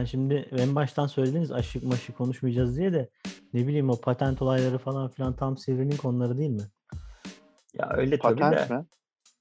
[0.00, 3.08] sen şimdi en baştan söylediniz aşık maşı konuşmayacağız diye de
[3.54, 6.62] ne bileyim o patent olayları falan filan tam Sivri'nin konuları değil mi?
[7.74, 8.74] Ya öyle tabii Patent de.
[8.74, 8.84] mi?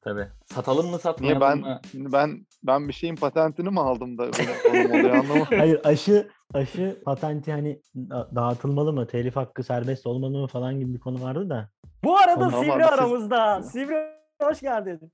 [0.02, 0.28] Tabii.
[0.46, 1.80] Satalım mı Niye satmayalım ben mı?
[1.93, 5.46] ben ben bir şeyin patentini mi aldım da oluyor anlamadım.
[5.57, 9.07] Hayır aşı aşı patenti hani da- dağıtılmalı mı?
[9.07, 11.70] Telif hakkı serbest olmalı mı falan gibi bir konu vardı da.
[12.04, 13.64] Bu arada Ama Sivri siz- aramızda.
[13.64, 13.96] Sivri
[14.41, 15.11] hoş geldin.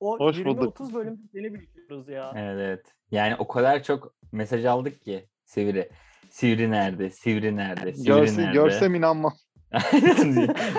[0.00, 0.80] O Hoş bulduk.
[0.80, 1.52] 20-30 bölüm seni
[1.88, 2.32] bekliyoruz ya.
[2.36, 2.86] Evet, evet.
[3.10, 5.90] Yani o kadar çok mesaj aldık ki Sivri.
[6.30, 7.10] Sivri nerede?
[7.10, 7.92] Sivri nerede?
[7.92, 8.52] Sivri Görse, nerede?
[8.52, 9.32] görsem inanmam.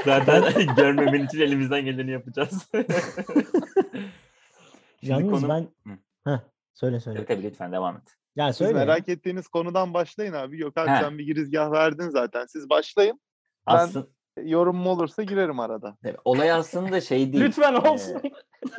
[0.06, 0.44] Zaten
[0.76, 2.70] görmemen için elimizden geleni yapacağız.
[5.02, 5.68] Yalnız konu- ben.
[6.32, 6.40] Heh,
[6.74, 7.26] söyle söyle.
[7.26, 8.04] Tabii lütfen devam et.
[8.36, 8.80] Ya Siz söyle.
[8.80, 8.86] ya.
[8.86, 10.58] merak ettiğiniz konudan başlayın abi.
[10.58, 12.46] Gökhan sen bir girizgah verdin zaten.
[12.46, 13.20] Siz başlayın.
[13.68, 14.08] Ben- Aslında
[14.38, 15.98] Yorumum olursa girerim arada.
[16.26, 17.44] olay aslında şey değil.
[17.44, 18.22] Lütfen Ee, olsun.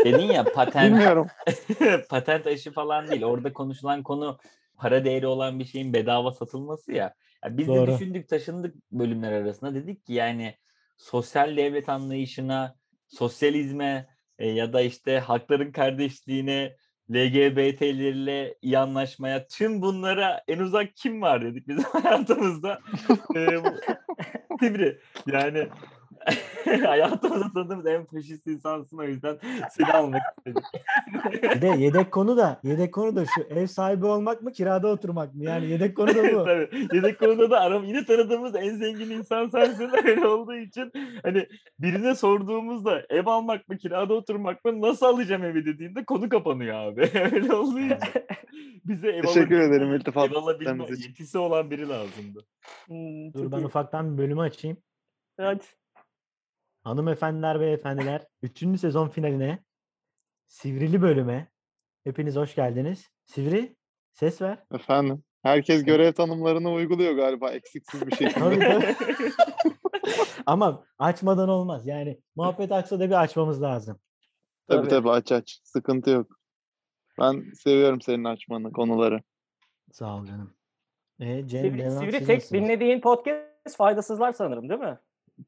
[0.05, 1.27] dedin ya patent Bilmiyorum.
[2.09, 3.25] patent aşı falan değil.
[3.25, 4.39] Orada konuşulan konu
[4.77, 7.15] para değeri olan bir şeyin bedava satılması ya.
[7.45, 7.93] Ya biz de Doğru.
[7.95, 9.75] düşündük taşındık bölümler arasında.
[9.75, 10.55] Dedik ki yani
[10.97, 12.77] sosyal devlet anlayışına,
[13.09, 14.07] sosyalizme
[14.39, 16.77] e, ya da işte hakların kardeşliğine,
[17.11, 22.81] LGBT'lerle iyi anlaşmaya tüm bunlara en uzak kim var dedik bizim hayatımızda.
[23.37, 23.57] E,
[24.61, 24.99] Sivri.
[25.27, 25.69] Yani
[26.65, 29.39] hayatımızda tanıdığımız en faşist insansın o yüzden
[29.71, 30.65] seni almak istedik.
[31.43, 35.35] Bir de yedek konu da yedek konu da şu ev sahibi olmak mı kirada oturmak
[35.35, 35.45] mı?
[35.45, 36.45] Yani yedek konu da bu.
[36.45, 36.69] Tabii.
[36.93, 41.47] Yedek konuda da aram yine tanıdığımız en zengin insan sensin öyle olduğu için hani
[41.79, 47.11] birine sorduğumuzda ev almak mı kirada oturmak mı nasıl alacağım evi dediğinde konu kapanıyor abi.
[47.33, 47.99] öyle olduğu için
[48.85, 51.09] bize ev Teşekkür ederim ev iltifat alabilme için.
[51.09, 52.47] yetisi olan biri lazımdı.
[52.87, 53.67] Hmm, Dur ben iyi.
[53.67, 54.77] ufaktan bir bölümü açayım.
[55.41, 55.65] Hadi.
[56.85, 58.59] Hanımefendiler beyefendiler 3.
[58.81, 59.65] sezon finaline
[60.47, 61.49] Sivrili bölüme
[62.05, 63.07] hepiniz hoş geldiniz.
[63.25, 63.77] Sivri
[64.13, 64.59] ses ver.
[64.75, 65.23] Efendim.
[65.43, 68.31] Herkes görev tanımlarını uyguluyor galiba eksiksiz bir şekilde.
[68.41, 68.97] Tabii tabii.
[70.47, 71.87] Ama açmadan olmaz.
[71.87, 74.01] Yani muhabbet aksa da bir açmamız lazım.
[74.69, 74.89] tabii Tabii.
[74.89, 75.61] tabii aç aç.
[75.65, 76.41] Sıkıntı yok.
[77.21, 79.23] Ben seviyorum senin açmanı konuları.
[79.93, 80.55] Sağ ol canım.
[81.21, 82.53] E, Cem, Sivri, Sivri siz tek nasılsınız?
[82.63, 84.99] dinlediğin podcast faydasızlar sanırım değil mi?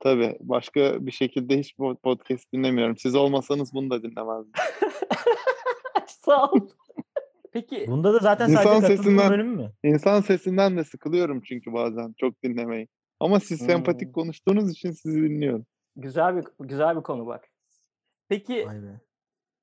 [0.00, 0.36] Tabii.
[0.40, 2.96] Başka bir şekilde hiç po- podcast dinlemiyorum.
[2.96, 4.52] Siz olmasanız bunu da dinlemezdim.
[6.06, 6.68] Sağ ol.
[7.52, 9.72] Peki Bunda da zaten İnsan sadece katıldığım sesinden- bölüm mü?
[9.84, 12.88] İnsan sesinden de sıkılıyorum çünkü bazen çok dinlemeyi.
[13.20, 13.66] Ama siz Hmm.
[13.66, 15.66] sempatik konuştuğunuz için sizi dinliyorum.
[15.96, 17.44] Güzel bir güzel bir konu bak.
[18.28, 18.66] peki.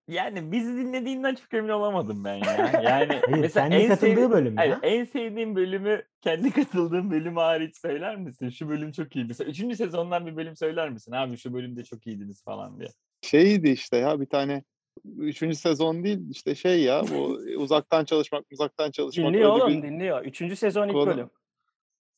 [0.09, 2.71] Yani bizi dinlediğinden çok emin olamadım ben ya.
[2.83, 4.79] Yani Hayır, mesela kendi en katıldığı sev- bölüm Hayır, ya.
[4.83, 8.49] en sevdiğim bölümü kendi katıldığım bölüm hariç söyler misin?
[8.49, 9.25] Şu bölüm çok iyi.
[9.25, 11.11] Mesela üçüncü sezondan bir bölüm söyler misin?
[11.11, 12.89] Abi şu bölümde çok iyiydiniz falan diye.
[13.21, 14.63] Şeydi işte ya bir tane
[15.17, 20.25] üçüncü sezon değil işte şey ya bu uzaktan çalışmak uzaktan çalışmak Dinliyor oğlum bir dinliyor.
[20.25, 21.05] Üçüncü sezon ilk konu.
[21.07, 21.29] bölüm.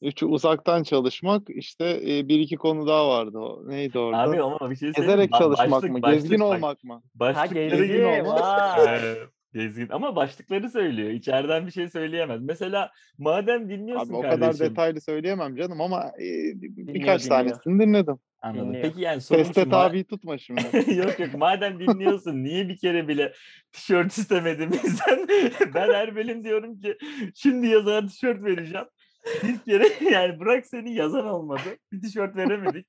[0.01, 3.69] Üç uzaktan çalışmak işte e, bir iki konu daha vardı o.
[3.69, 4.21] Neydi orada?
[4.21, 5.19] Abi ama bir şey söyleyeyim?
[5.19, 6.01] Gezerek çalışmak başlık- mı?
[6.01, 6.93] başlık Gezgin bak, olmak mı?
[6.93, 8.03] Ha Başlıkları gezgin.
[8.03, 9.15] Ee,
[9.53, 11.09] gezgin ama başlıkları söylüyor.
[11.09, 12.41] İçeriden bir şey söyleyemez.
[12.41, 14.51] Mesela madem dinliyorsun Abi o kardeşim.
[14.51, 16.25] kadar detaylı söyleyemem canım ama e,
[16.61, 17.39] birkaç dinliyor.
[17.39, 18.15] tanesini dinledim.
[18.41, 18.67] Anladım.
[18.67, 18.83] Dinliyor.
[18.83, 20.61] Peki yani sorum Teste tabi tutma şimdi.
[20.95, 23.33] yok yok madem dinliyorsun niye bir kere bile
[23.71, 25.27] tişört istemedin bizden?
[25.75, 26.97] ben her bölüm diyorum ki
[27.35, 28.85] şimdi yazana tişört vereceğim.
[29.43, 31.77] Bir kere yani bırak seni yazan olmadı.
[31.91, 32.87] Bir tişört veremedik.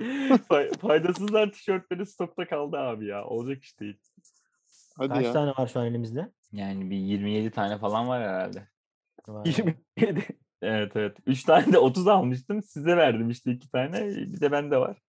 [0.48, 3.24] Fay- Faydasızlar tişörtleri stokta kaldı abi ya.
[3.24, 3.98] Olacak iş değil.
[4.96, 5.32] Hadi Kaç ya.
[5.32, 6.32] tane var şu an elimizde?
[6.52, 8.68] Yani bir 27 tane falan var herhalde.
[9.28, 9.74] Vay be.
[9.98, 10.26] 27.
[10.62, 11.16] Evet evet.
[11.26, 12.62] 3 tane de 30 almıştım.
[12.62, 14.08] Size verdim işte 2 tane.
[14.08, 15.02] Bir de bende var.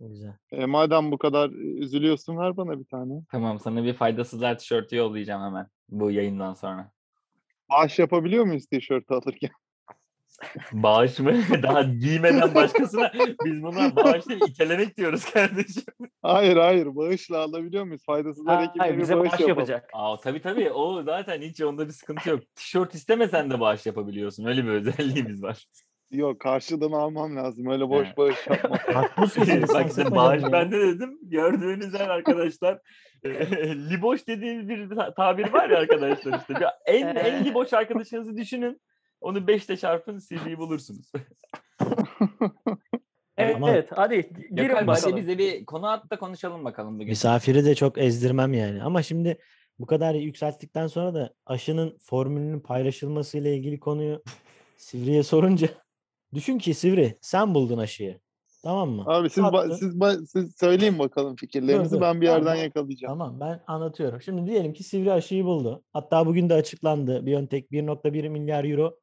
[0.00, 0.32] Güzel.
[0.52, 3.22] E, madem bu kadar üzülüyorsun ver bana bir tane.
[3.30, 5.66] Tamam sana bir faydasızlar tişörtü yollayacağım hemen.
[5.88, 6.90] Bu yayından sonra.
[7.70, 9.50] Bağış yapabiliyor muyuz tişört alırken?
[10.72, 11.32] Bağış mı?
[11.62, 13.12] Daha giymeden başkasına
[13.44, 15.82] biz buna bağış değil itelemek diyoruz kardeşim.
[16.22, 18.04] Hayır hayır bağışla alabiliyor muyuz?
[18.04, 19.48] Faydasızlar ekibine Hayır bir bize bağış bağış yapalım.
[19.48, 19.90] yapacak.
[19.92, 22.40] Aa, tabii tabii o zaten hiç onda bir sıkıntı yok.
[22.54, 24.44] Tişört istemesen de bağış yapabiliyorsun.
[24.44, 25.66] Öyle bir özelliğimiz var.
[26.10, 27.66] Yok karşılığını almam lazım.
[27.66, 29.08] Öyle boş bağış yapma.
[29.34, 29.68] Kesiniz.
[29.74, 31.18] Bak işte bağış bende dedim.
[31.22, 32.80] Gördüğünüz yer arkadaşlar.
[33.24, 33.30] e,
[33.90, 36.54] liboş dediğimiz bir ta- tabir var ya arkadaşlar işte.
[36.54, 38.80] Bir en, en liboş arkadaşınızı düşünün.
[39.20, 41.12] Onu 5'te çarpın CV'yi bulursunuz.
[43.40, 45.16] Evet, Ama- evet hadi girin bakalım.
[45.16, 47.08] bize bir konu at da konuşalım bakalım bugün.
[47.08, 48.82] Misafiri de çok ezdirmem yani.
[48.82, 49.38] Ama şimdi
[49.78, 54.22] bu kadar yükselttikten sonra da aşının formülünün paylaşılması ile ilgili konuyu
[54.76, 55.68] Sivri'ye sorunca
[56.34, 58.20] düşün ki Sivri sen buldun aşıyı.
[58.62, 59.04] Tamam mı?
[59.06, 62.00] Abi siz ba- siz ba- siz söyleyin bakalım fikirlerinizi dur.
[62.00, 62.62] ben bir yerden tamam.
[62.62, 63.18] yakalayacağım.
[63.18, 64.22] Tamam ben anlatıyorum.
[64.22, 65.84] Şimdi diyelim ki sivri aşıyı buldu.
[65.92, 67.26] Hatta bugün de açıklandı.
[67.26, 68.98] BioNTech 1.1 milyar euro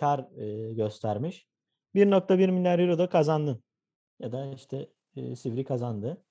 [0.00, 1.46] kar e, göstermiş.
[1.94, 3.62] 1.1 milyar euro da kazandın.
[4.20, 6.24] Ya da işte e, sivri kazandı.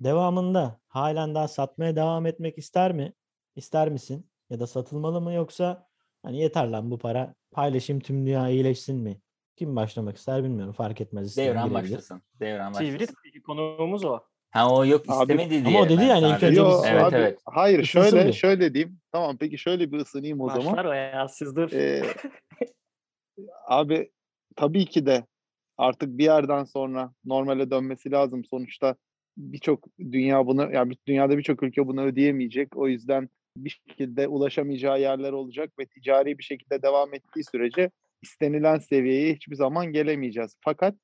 [0.00, 3.12] Devamında halen daha satmaya devam etmek ister mi?
[3.56, 4.30] İster misin?
[4.50, 5.86] Ya da satılmalı mı yoksa
[6.22, 9.20] hani yeter lan bu para paylaşayım tüm dünya iyileşsin mi?
[9.58, 10.72] Kim başlamak ister bilmiyorum.
[10.72, 11.36] Fark etmez.
[11.36, 11.90] Devran girebilir.
[11.92, 12.22] başlasın.
[12.40, 12.86] Devran başlasın.
[12.98, 14.20] Sivri peki konuğumuz o.
[14.50, 15.80] Ha o yok Abi- istemedi Ama diye.
[15.80, 17.38] o dedi yani ilk önce Yo, Evet abi, evet.
[17.46, 18.32] Hayır Isınsın şöyle bir.
[18.32, 18.98] şöyle diyeyim.
[19.12, 20.66] Tamam peki şöyle bir ısınayım o zaman.
[20.66, 21.72] Başlar o ya siz dur.
[21.72, 22.02] Ee,
[23.66, 24.10] abi
[24.56, 25.26] tabii ki de
[25.76, 28.44] artık bir yerden sonra normale dönmesi lazım.
[28.44, 28.96] Sonuçta
[29.36, 32.76] birçok dünya bunu yani dünyada birçok ülke bunu ödeyemeyecek.
[32.76, 37.90] O yüzden bir şekilde ulaşamayacağı yerler olacak ve ticari bir şekilde devam ettiği sürece
[38.22, 40.56] istenilen seviyeye hiçbir zaman gelemeyeceğiz.
[40.60, 40.94] Fakat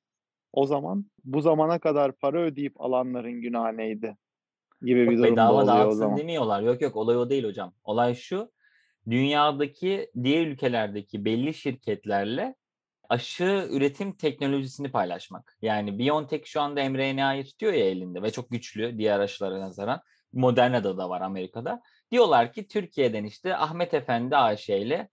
[0.53, 4.17] o zaman bu zamana kadar para ödeyip alanların günahı neydi?
[4.81, 6.17] Gibi bir Yok, durumda bedava oluyor o dağıtsın zaman.
[6.17, 6.61] demiyorlar.
[6.61, 7.73] Yok yok olay o değil hocam.
[7.83, 8.51] Olay şu.
[9.09, 12.55] Dünyadaki diğer ülkelerdeki belli şirketlerle
[13.09, 15.57] aşı üretim teknolojisini paylaşmak.
[15.61, 20.01] Yani BioNTech şu anda mRNA'yı tutuyor ya elinde ve çok güçlü diğer aşılara nazaran.
[20.33, 21.81] Moderna'da da var Amerika'da.
[22.11, 25.09] Diyorlar ki Türkiye'den işte Ahmet Efendi AŞ ile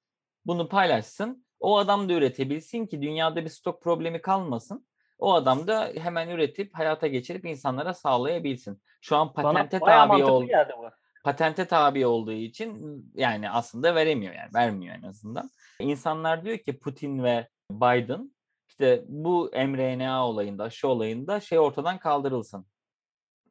[0.46, 1.46] bunu paylaşsın.
[1.62, 4.87] O adam da üretebilsin ki dünyada bir stok problemi kalmasın.
[5.19, 8.82] O adam da hemen üretip hayata geçirip insanlara sağlayabilsin.
[9.00, 10.85] Şu an Bana patente bayağı tabi mantıklı ol, geldi bu.
[11.25, 15.50] patente tabi olduğu için yani aslında veremiyor yani vermiyor en azından.
[15.81, 18.35] İnsanlar diyor ki Putin ve Biden
[18.69, 22.67] işte bu mRNA olayında, aşı olayında şey ortadan kaldırılsın.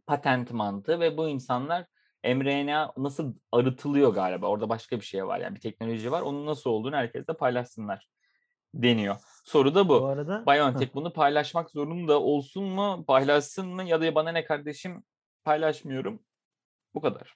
[0.07, 1.85] Patent mantığı ve bu insanlar
[2.23, 4.47] mRNA nasıl arıtılıyor galiba.
[4.47, 6.21] Orada başka bir şey var yani bir teknoloji var.
[6.21, 8.09] Onun nasıl olduğunu herkesle paylaşsınlar
[8.73, 9.15] deniyor.
[9.45, 10.01] Soru da bu.
[10.01, 15.03] Bu arada BioNTech bunu paylaşmak zorunda olsun mu, paylaşsın mı ya da bana ne kardeşim
[15.43, 16.23] paylaşmıyorum.
[16.93, 17.35] Bu kadar.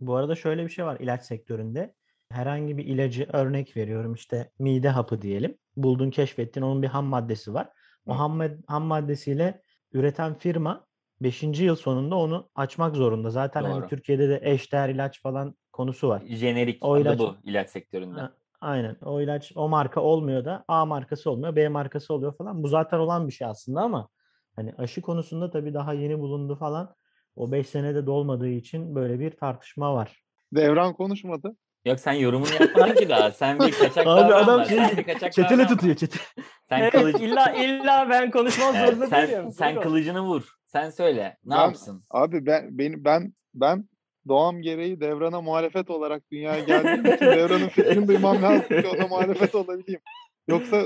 [0.00, 1.94] Bu arada şöyle bir şey var ilaç sektöründe.
[2.30, 5.58] Herhangi bir ilacı örnek veriyorum işte mide hapı diyelim.
[5.76, 7.68] Buldun keşfettin onun bir ham maddesi var.
[8.06, 9.62] O ham, ham maddesiyle
[9.92, 10.87] üreten firma
[11.20, 11.42] 5.
[11.64, 13.30] yıl sonunda onu açmak zorunda.
[13.30, 13.88] Zaten hani Doğru.
[13.88, 16.22] Türkiye'de de eşdeğer ilaç falan konusu var.
[16.28, 18.20] Jenerik O ilaç- bu ilaç sektöründe.
[18.20, 18.96] Ha, Aynen.
[19.04, 22.62] O ilaç o marka olmuyor da A markası olmuyor, B markası oluyor falan.
[22.62, 24.08] Bu zaten olan bir şey aslında ama
[24.56, 26.94] hani aşı konusunda tabii daha yeni bulundu falan.
[27.36, 30.22] O 5 senede dolmadığı için böyle bir tartışma var.
[30.52, 31.56] Devran konuşmadı.
[31.84, 33.30] Yok sen yorumunu yapmadın ki daha.
[33.30, 34.52] Sen bir kaçak Abi davranma.
[34.52, 36.22] adam Sen şey- Çetele tutuyor çetele.
[36.68, 37.20] Sen, Evet, kılıç...
[37.20, 39.52] illa illa ben konuşmam Evet, zorunda sen, değilim.
[39.52, 39.82] sen Buyurun.
[39.82, 40.57] kılıcını vur.
[40.68, 41.38] Sen söyle.
[41.44, 42.04] Ne Ben- yapsın?
[42.10, 43.88] Abi ben beni ben ben
[44.28, 49.54] doğam gereği devrana muhalefet olarak dünyaya geldiğim için devranın fikrini duymam lazım ki ona muhalefet
[49.54, 50.00] olabileyim.
[50.48, 50.82] Yoksa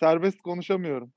[0.00, 1.12] serbest konuşamıyorum.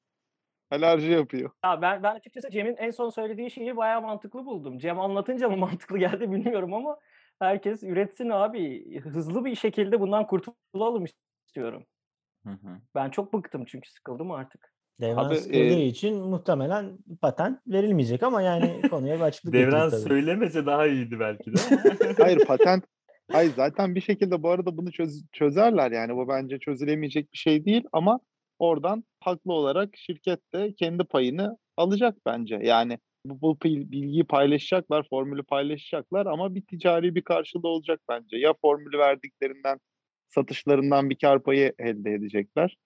[0.71, 1.51] Alerji yapıyor.
[1.63, 4.77] Ya ben ben açıkçası Cem'in en son söylediği şeyi bayağı mantıklı buldum.
[4.79, 6.99] Cem anlatınca mı mantıklı geldi bilmiyorum ama
[7.39, 8.99] herkes üretsin abi.
[8.99, 11.05] Hızlı bir şekilde bundan kurtulalım
[11.47, 11.85] istiyorum.
[12.45, 12.81] Hı hı.
[12.95, 14.74] Ben çok bıktım çünkü sıkıldım artık.
[15.01, 20.01] Devran Abi, sıkıldığı e, için muhtemelen patent verilmeyecek ama yani konuya bir açıklık tabii.
[20.01, 21.57] söylemese daha iyiydi belki de.
[22.17, 22.83] Hayır patent
[23.31, 27.65] Hayır zaten bir şekilde bu arada bunu çöz- çözerler yani bu bence çözülemeyecek bir şey
[27.65, 28.19] değil ama
[28.59, 32.59] oradan haklı olarak şirket de kendi payını alacak bence.
[32.63, 38.37] Yani bu, bu bil- bilgiyi paylaşacaklar, formülü paylaşacaklar ama bir ticari bir karşılığı olacak bence.
[38.37, 39.79] Ya formülü verdiklerinden,
[40.27, 42.77] satışlarından bir kar payı elde edecekler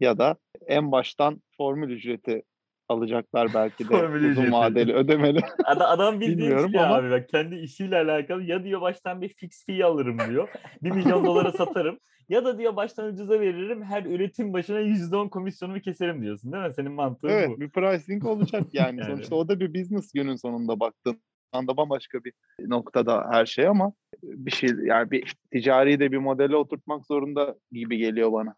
[0.00, 0.36] ya da
[0.66, 2.42] en baştan formül ücreti
[2.88, 5.40] alacaklar belki de Formül uzun vadeli ödemeli.
[5.64, 9.66] Adam, adam bildiğin şey ama- abi bak kendi işiyle alakalı ya diyor baştan bir fix
[9.66, 10.48] fee alırım diyor.
[10.82, 11.98] 1 milyon dolara satarım.
[12.28, 16.72] Ya da diyor baştan ucuza veririm her üretim başına %10 komisyonumu keserim diyorsun değil mi?
[16.72, 17.60] Senin mantığın Evet bu.
[17.60, 19.00] bir pricing olacak yani.
[19.00, 19.10] Yani.
[19.10, 21.20] Sonuçta o da bir business günün sonunda baktığın
[21.52, 26.56] anda bambaşka bir noktada her şey ama bir şey yani bir ticari de bir modele
[26.56, 28.54] oturtmak zorunda gibi geliyor bana.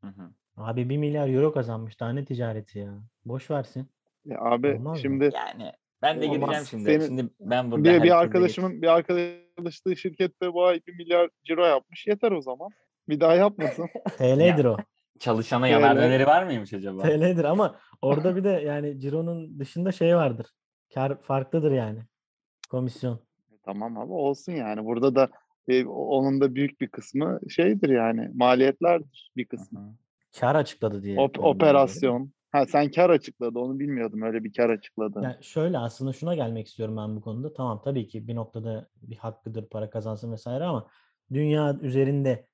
[0.00, 0.30] Hı hı.
[0.56, 2.94] Abi 1 milyar euro kazanmış tane ticareti ya.
[3.24, 3.88] Boş versin.
[4.24, 4.98] Ya abi Olmaz mı?
[4.98, 6.38] şimdi Yani ben de Olmaz.
[6.38, 6.84] gireceğim şimdi.
[6.84, 11.64] Senin- şimdi ben burada bir, bir arkadaşımın bir arkadaşlığı şirkette bu ay 1 milyar ciro
[11.66, 12.06] yapmış.
[12.06, 12.70] Yeter o zaman.
[13.08, 13.86] Bir daha yapmasın.
[14.18, 14.76] TL'dir o.
[15.18, 17.02] çalışana yanar döneri var mıymış acaba?
[17.02, 20.46] TL'dir ama orada bir de yani cironun dışında şey vardır.
[20.94, 21.98] Kar farklıdır yani.
[22.70, 23.20] Komisyon.
[23.64, 24.84] tamam ama olsun yani.
[24.84, 25.28] Burada da
[25.68, 29.80] e, onun da büyük bir kısmı şeydir yani maliyetlerdir bir kısmı.
[29.80, 30.03] hı.
[30.40, 31.16] Kar açıkladı diye.
[31.16, 32.32] Op- operasyon.
[32.52, 35.20] Ha sen kar açıkladı onu bilmiyordum öyle bir kar açıkladı.
[35.22, 37.52] Yani şöyle aslında şuna gelmek istiyorum ben bu konuda.
[37.54, 40.88] Tamam tabii ki bir noktada bir hakkıdır para kazansın vesaire ama
[41.32, 42.46] dünya üzerinde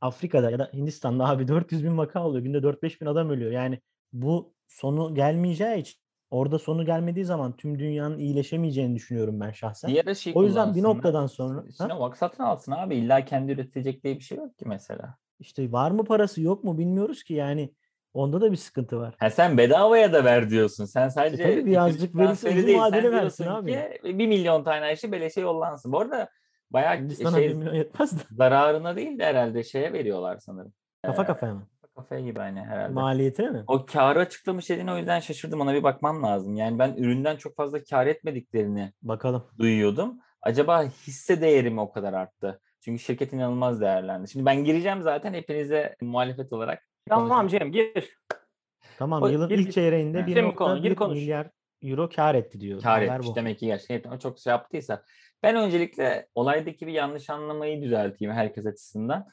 [0.00, 2.44] Afrika'da ya da Hindistan'da abi 400 bin vaka oluyor.
[2.44, 3.50] Günde 4-5 bin adam ölüyor.
[3.50, 3.80] Yani
[4.12, 9.90] bu sonu gelmeyeceği için orada sonu gelmediği zaman tüm dünyanın iyileşemeyeceğini düşünüyorum ben şahsen.
[9.90, 11.64] Diğer aşıyı O yüzden bir noktadan sonra ha?
[11.70, 12.96] Sinovac satın alsın abi.
[12.96, 15.16] İlla kendi üretecek diye bir şey yok ki mesela.
[15.38, 17.74] İşte var mı parası yok mu bilmiyoruz ki yani
[18.14, 19.14] onda da bir sıkıntı var.
[19.18, 20.84] Ha sen bedavaya da ver diyorsun.
[20.84, 23.72] Sen sadece tabii teknoloji birazcık transferi uzun vadeli versin abi.
[23.72, 25.92] ki bir milyon tane aşı beleşe yollansın.
[25.92, 26.28] Bu arada
[26.70, 30.72] bayağı Hindistan'a şey milyon yetmez de zararına değil de herhalde şeye veriyorlar sanırım.
[31.02, 31.66] kafa kafaya mı?
[31.96, 32.92] Kafaya gibi hani herhalde.
[32.92, 33.64] Maliyetine mi?
[33.66, 35.60] O karı açıklamış dediğine o yüzden şaşırdım.
[35.60, 36.56] Ona bir bakmam lazım.
[36.56, 39.44] Yani ben üründen çok fazla kar etmediklerini Bakalım.
[39.58, 40.18] duyuyordum.
[40.42, 42.60] Acaba hisse değeri mi o kadar arttı?
[42.88, 44.28] Çünkü şirket inanılmaz değerlendi.
[44.30, 46.82] Şimdi ben gireceğim zaten hepinize muhalefet olarak.
[47.08, 48.16] Tamam Cem gir.
[48.98, 51.18] Tamam O- yılın gir- ilk çeyreğinde Gir mi konu, gir 1.1 konuş.
[51.18, 51.50] milyar
[51.82, 52.82] euro kar etti diyor.
[52.82, 53.34] Kar Haber etmiş bu.
[53.34, 55.02] demek ki gerçekten çok şey yaptıysa.
[55.42, 59.26] Ben öncelikle olaydaki bir yanlış anlamayı düzelteyim herkes açısından.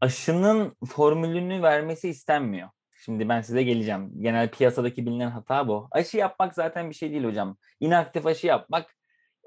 [0.00, 2.68] Aşının formülünü vermesi istenmiyor.
[3.04, 4.10] Şimdi ben size geleceğim.
[4.22, 5.88] Genel piyasadaki bilinen hata bu.
[5.90, 7.56] Aşı yapmak zaten bir şey değil hocam.
[7.80, 8.96] İnaktif aşı yapmak.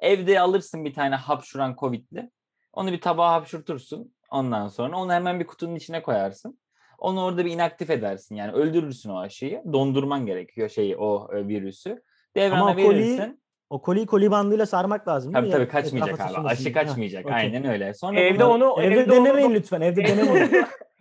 [0.02, 2.30] Evde alırsın bir tane hapşuran Covid'li.
[2.74, 4.14] Onu bir tabağa hapşurtursun.
[4.32, 6.60] Ondan sonra onu hemen bir kutunun içine koyarsın.
[6.98, 8.36] Onu orada bir inaktif edersin.
[8.36, 9.62] Yani öldürürsün o aşıyı.
[9.74, 12.04] Dondurman gerekiyor şeyi o e, virüsü.
[12.36, 13.44] Devrana Ama o koliyi verirsin.
[13.70, 15.34] O koliyi koli bandıyla sarmak lazım.
[15.34, 15.60] Tabii değil mi?
[15.60, 16.48] tabii kaçmayacak Etrafa abi.
[16.48, 16.74] Aşı.
[16.74, 17.26] Ha, kaçmayacak.
[17.26, 17.94] Aynen öyle.
[17.94, 19.82] Sonra Evde bunu- onu Evde evde onu denemeyin lütfen.
[19.82, 20.40] Evde deneme onu.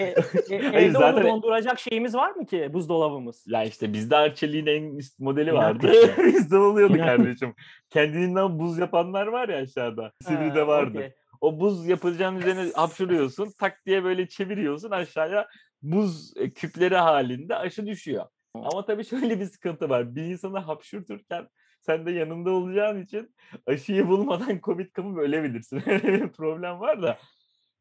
[0.00, 3.44] E- e- evde zaten- onu donduracak şeyimiz var mı ki buzdolabımız?
[3.46, 5.92] Ya işte bizde Arçelik'in en üst modeli vardı.
[6.18, 7.54] bizde oluyordu kardeşim.
[7.90, 10.12] Kendiliğinden buz yapanlar var ya aşağıda.
[10.22, 10.98] Sivri'de vardı.
[10.98, 11.12] okey.
[11.40, 13.52] O buz yapılacağın üzerine hapşuruyorsun.
[13.58, 15.48] Tak diye böyle çeviriyorsun aşağıya
[15.82, 18.24] buz e, küpleri halinde aşı düşüyor.
[18.54, 20.14] Ama tabii şöyle bir sıkıntı var.
[20.14, 21.48] Bir insanı hapşurturken
[21.80, 23.34] sen de yanında olacağın için
[23.66, 25.82] aşıyı bulmadan Covid kapıp ölebilirsin.
[25.86, 27.18] Öyle bir problem var da.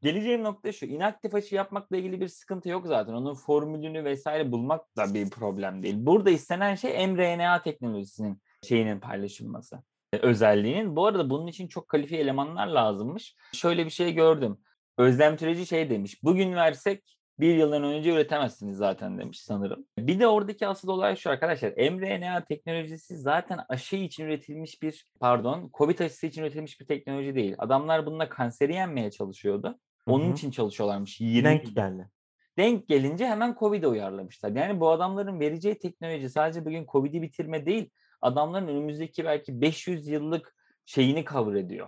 [0.01, 0.85] Geleceğim nokta şu.
[0.85, 3.13] inaktif aşı yapmakla ilgili bir sıkıntı yok zaten.
[3.13, 5.95] Onun formülünü vesaire bulmak da bir problem değil.
[5.97, 10.95] Burada istenen şey mRNA teknolojisinin şeyinin paylaşılması e, özelliğinin.
[10.95, 13.35] Bu arada bunun için çok kalifiye elemanlar lazımmış.
[13.53, 14.57] Şöyle bir şey gördüm.
[14.97, 16.23] Özlem Türeci şey demiş.
[16.23, 19.85] Bugün versek bir yıldan önce üretemezsiniz zaten demiş sanırım.
[19.99, 21.71] Bir de oradaki asıl olay şu arkadaşlar.
[21.91, 27.55] mRNA teknolojisi zaten aşı için üretilmiş bir pardon COVID aşısı için üretilmiş bir teknoloji değil.
[27.57, 29.79] Adamlar bununla kanseri yenmeye çalışıyordu.
[30.09, 30.33] Onun Hı hı.
[30.33, 31.21] için çalışıyorlarmış.
[31.21, 32.09] 20 Denk geldi.
[32.57, 34.49] denk gelince hemen Covid'e uyarlamışlar.
[34.51, 37.89] Yani bu adamların vereceği teknoloji sadece bugün Covid'i bitirme değil,
[38.21, 41.87] adamların önümüzdeki belki 500 yıllık şeyini cover ediyor.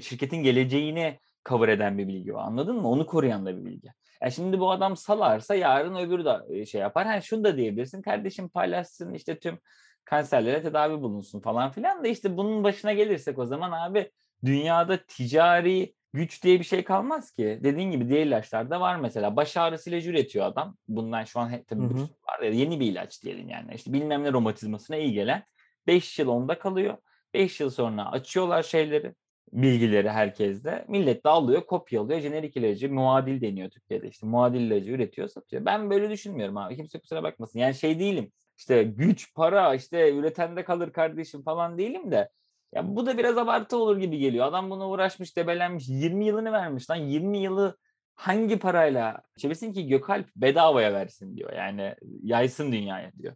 [0.00, 2.38] Şirketin geleceğini cover eden bir bilgi o.
[2.38, 2.88] Anladın mı?
[2.88, 3.88] Onu koruyan da bir bilgi.
[4.22, 7.06] Yani şimdi bu adam salarsa yarın öbürü de şey yapar.
[7.06, 8.02] Ha şunu da diyebilirsin.
[8.02, 9.58] Kardeşim paylaşsın işte tüm
[10.04, 14.10] kanserlere tedavi bulunsun falan filan da işte bunun başına gelirsek o zaman abi
[14.44, 17.60] dünyada ticari güç diye bir şey kalmaz ki.
[17.64, 19.36] Dediğin gibi diğer ilaçlarda var mesela.
[19.36, 20.76] Baş ağrısı ilacı üretiyor adam.
[20.88, 22.02] Bundan şu an he- tabii Hı bir hı.
[22.02, 23.74] var ya yeni bir ilaç diyelim yani.
[23.74, 25.44] İşte bilmem ne romatizmasına iyi gelen.
[25.86, 26.96] 5 yıl onda kalıyor.
[27.34, 29.14] 5 yıl sonra açıyorlar şeyleri
[29.52, 30.84] bilgileri herkeste.
[30.88, 32.20] Millet de alıyor, kopyalıyor.
[32.20, 34.08] Jenerik ilacı muadil deniyor Türkiye'de.
[34.08, 35.64] İşte muadil ilacı üretiyor, satıyor.
[35.64, 36.76] Ben böyle düşünmüyorum abi.
[36.76, 37.58] Kimse kusura bakmasın.
[37.58, 38.32] Yani şey değilim.
[38.58, 42.30] İşte güç, para, işte üretende kalır kardeşim falan değilim de.
[42.72, 44.46] Ya bu da biraz abartı olur gibi geliyor.
[44.46, 45.88] Adam buna uğraşmış, debelenmiş.
[45.88, 46.96] 20 yılını vermiş lan.
[46.96, 47.76] 20 yılı
[48.14, 51.52] hangi parayla çevirsin ki Gökalp bedavaya versin diyor.
[51.52, 53.34] Yani yaysın dünyaya diyor.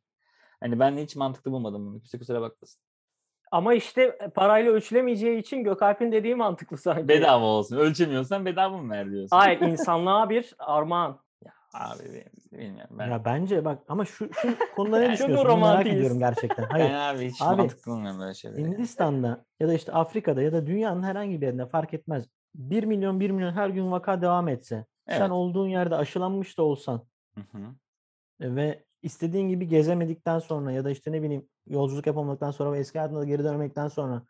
[0.60, 1.98] Hani ben hiç mantıklı bulmadım bunu.
[1.98, 2.82] Kimse kusura bakmasın.
[3.52, 7.08] Ama işte parayla ölçülemeyeceği için Gökalp'in dediği mantıklı sanki.
[7.08, 7.76] Bedava olsun.
[7.76, 9.36] Ölçemiyorsan bedava mı ver diyorsun?
[9.36, 11.20] Hayır insanlığa bir armağan.
[11.80, 13.10] Abi bi- bilmiyorum ben.
[13.10, 15.60] Ya bence bak ama şu, şu konuda ne Yani düşünüyorsun?
[15.60, 16.64] Merak ediyorum gerçekten.
[16.64, 16.94] ben Hayır.
[16.94, 18.60] abi hiç Abi, mantıklı bulmuyorum böyle şeyleri.
[18.62, 18.72] yani.
[18.72, 22.24] Hindistan'da ya da işte Afrika'da ya da dünyanın herhangi bir yerinde fark etmez.
[22.54, 24.86] 1 milyon 1 milyon her gün vaka devam etse.
[25.08, 25.18] Evet.
[25.18, 27.58] Sen olduğun yerde aşılanmış da olsan Hı hı.
[28.40, 32.78] e, ve istediğin gibi gezemedikten sonra ya da işte ne bileyim yolculuk yapamadıktan sonra ve
[32.78, 34.22] eski hayatına geri dönmekten sonra.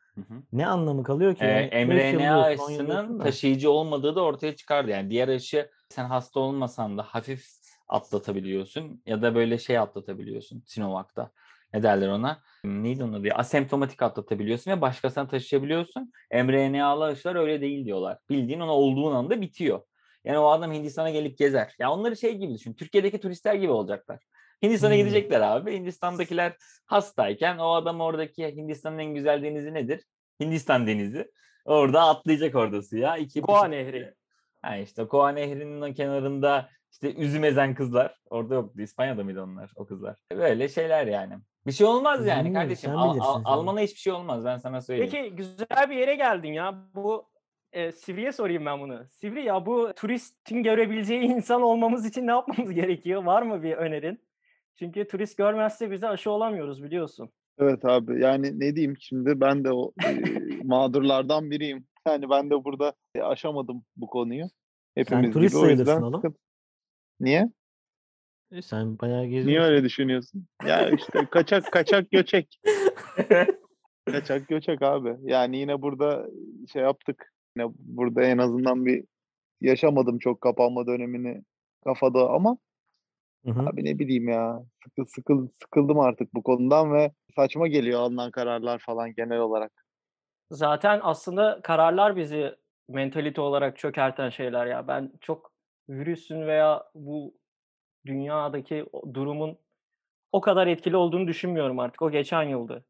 [0.52, 1.44] Ne anlamı kalıyor ki?
[1.44, 4.90] Ee, mRNA aşısının taşıyıcı olmadığı da ortaya çıkardı.
[4.90, 7.46] Yani diğer aşı sen hasta olmasan da hafif
[7.88, 11.30] atlatabiliyorsun ya da böyle şey atlatabiliyorsun Sinovac'ta.
[11.74, 12.42] Ne derler ona?
[12.64, 13.28] Neydi onun adı?
[13.34, 16.12] Asemptomatik atlatabiliyorsun ve başkasına taşıyabiliyorsun.
[16.32, 18.18] mRNA'lı aşılar öyle değil diyorlar.
[18.30, 19.80] Bildiğin ona olduğun anda bitiyor.
[20.24, 21.74] Yani o adam Hindistan'a gelip gezer.
[21.78, 22.72] Ya onları şey gibi düşün.
[22.74, 24.20] Türkiye'deki turistler gibi olacaklar.
[24.62, 24.98] Hindistan'a Hmm.
[24.98, 25.72] gidecekler abi.
[25.74, 26.52] Hindistan'dakiler
[26.86, 30.04] hastayken o adam oradaki Hindistan'ın en güzel denizi nedir?
[30.40, 31.30] Hindistan denizi.
[31.64, 33.16] Orada atlayacak orada suya.
[33.16, 34.14] İki buçuk- Nehri.
[34.62, 38.16] Ha işte Koa Nehri'nin kenarında işte üzüm ezen kızlar.
[38.30, 38.82] Orada yoktu.
[38.82, 40.18] İspanya'da mıydı onlar o kızlar?
[40.32, 41.34] Böyle şeyler yani.
[41.66, 42.96] Bir şey olmaz yani Bilmiyorum, kardeşim.
[42.96, 43.42] Al- Al-.
[43.44, 45.10] Alman'a hiçbir şey olmaz ben sana söyleyeyim.
[45.12, 46.74] Peki güzel bir yere geldin ya.
[46.94, 47.28] Bu
[47.72, 49.06] e, Sivri'ye sorayım ben bunu.
[49.10, 53.22] Sivri ya bu turistin görebileceği insan olmamız için ne yapmamız gerekiyor?
[53.24, 54.25] Var mı bir önerin?
[54.78, 57.30] Çünkü turist görmezse bize aşı olamıyoruz biliyorsun.
[57.58, 60.22] Evet abi yani ne diyeyim şimdi ben de o e,
[60.64, 61.86] mağdurlardan biriyim.
[62.06, 64.44] Yani ben de burada e, aşamadım bu konuyu.
[64.94, 66.36] Hepimiz turist gibi o yüzden oğlum.
[67.20, 67.50] Niye?
[68.52, 69.48] E, sen bayağı geziyorsun.
[69.48, 70.46] Niye öyle düşünüyorsun?
[70.66, 72.60] Ya işte kaçak kaçak göçek.
[74.10, 75.16] Kaçak göçek abi.
[75.22, 76.26] Yani yine burada
[76.72, 77.32] şey yaptık.
[77.56, 79.04] Yine burada en azından bir
[79.60, 81.42] yaşamadım çok kapanma dönemini
[81.84, 82.58] kafada ama
[83.46, 83.68] Hı hı.
[83.68, 88.78] abi ne bileyim ya sıkıl, sıkıl, sıkıldım artık bu konudan ve saçma geliyor alınan kararlar
[88.78, 89.72] falan genel olarak.
[90.50, 92.54] Zaten aslında kararlar bizi
[92.88, 94.88] mentalite olarak çökerten şeyler ya.
[94.88, 95.52] Ben çok
[95.88, 97.34] virüsün veya bu
[98.06, 99.58] dünyadaki durumun
[100.32, 102.02] o kadar etkili olduğunu düşünmüyorum artık.
[102.02, 102.84] O geçen yıldı.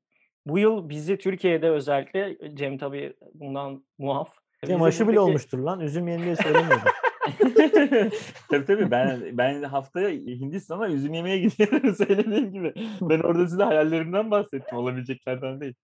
[0.46, 4.28] Bu yıl bizi Türkiye'de özellikle Cem tabii bundan muaf.
[4.66, 5.80] Cem aşı bile olmuştur lan.
[5.80, 6.84] Üzülmeyin diye söylemiyordu.
[8.50, 12.74] tabii tabii ben ben haftaya Hindistan'a üzüm yemeye gidiyorum söylediğim gibi.
[13.00, 15.74] Ben orada size hayallerimden bahsettim olabileceklerden değil.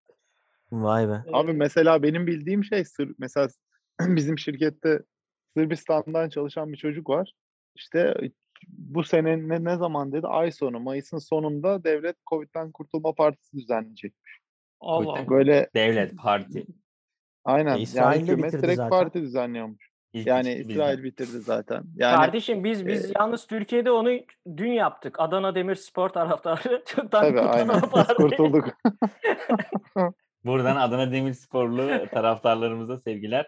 [0.73, 1.23] Vay be.
[1.33, 3.49] Abi mesela benim bildiğim şey sır mesela
[4.01, 5.03] bizim şirkette
[5.57, 7.33] Sırbistan'dan çalışan bir çocuk var.
[7.77, 8.15] İşte
[8.69, 10.27] bu sene ne, ne zaman dedi?
[10.27, 14.15] Ay sonu, Mayıs'ın sonunda devlet Covid'den kurtulma partisi düzenleyecek.
[14.81, 15.29] Allah.
[15.29, 16.67] Böyle Devlet, parti.
[17.45, 18.91] aynen yani İsrail de hükümet direkt zaten.
[18.91, 19.92] parti düzenliyormuş.
[20.13, 20.55] İlk Yani.
[20.55, 21.85] İsrail bitirdi zaten.
[21.97, 24.11] Yani Kardeşim biz biz e, yalnız Türkiye'de onu
[24.57, 25.17] dün yaptık.
[25.21, 27.81] Adana Demirspor taraftarı tabii aynen
[28.17, 28.69] kurtulduk.
[30.45, 33.47] Buradan Adana Demirsporlu taraftarlarımıza sevgiler.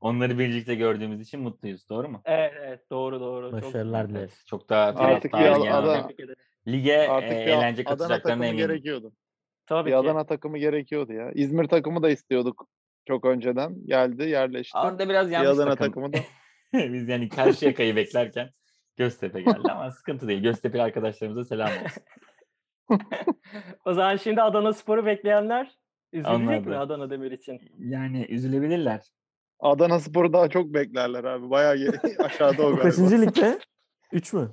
[0.00, 1.88] Onları birlikte gördüğümüz için mutluyuz.
[1.88, 2.22] Doğru mu?
[2.24, 3.50] Evet, evet doğru doğru.
[3.50, 4.44] Çok Başarılar dileriz.
[4.46, 5.72] Çok da Artık yani.
[5.72, 6.08] Adana-.
[6.68, 8.66] Lige Artık e, eğlence katacaklarına eminim.
[8.66, 9.12] gerekiyordu.
[9.66, 9.96] Tabii Bir ki.
[9.96, 11.30] Adana takımı gerekiyordu ya.
[11.34, 12.68] İzmir takımı da istiyorduk
[13.06, 13.86] çok önceden.
[13.86, 14.78] Geldi, yerleşti.
[14.78, 15.86] Orada biraz Bir yanlış Adana takım.
[15.86, 16.18] takımı da
[16.92, 18.50] Biz yani Karşıyaka'yı beklerken
[18.96, 20.42] Göztepe geldi ama sıkıntı değil.
[20.42, 22.02] Göztepe'li arkadaşlarımıza selam olsun.
[23.84, 25.70] O zaman şimdi Adana Spor'u bekleyenler
[26.12, 26.80] üzülecek Onlar mi da.
[26.80, 27.60] Adana Demir için?
[27.78, 29.00] Yani üzülebilirler.
[29.60, 31.50] Adana Spor'u daha çok beklerler abi.
[31.50, 31.76] Bayağı
[32.18, 32.82] aşağıda o galiba.
[32.82, 33.58] kaçıncı ligde?
[34.12, 34.52] 3 mü?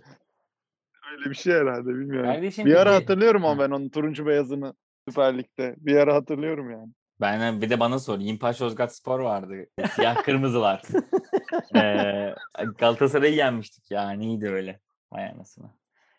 [1.11, 2.33] Öyle bir şey herhalde bilmiyorum.
[2.33, 4.73] Kardeşim bir ara hatırlıyorum ama ben onun turuncu beyazını
[5.07, 5.75] Süper Lig'de.
[5.77, 6.91] Bir ara hatırlıyorum yani.
[7.21, 8.19] Ben bir de bana sor.
[8.19, 9.55] İmpaş Yozgat Spor vardı.
[9.95, 10.81] Siyah kırmızılar.
[11.75, 12.35] ee,
[12.77, 14.09] Galatasaray'ı yenmiştik ya.
[14.09, 14.79] Neydi öyle?
[15.11, 15.65] Vay anasını.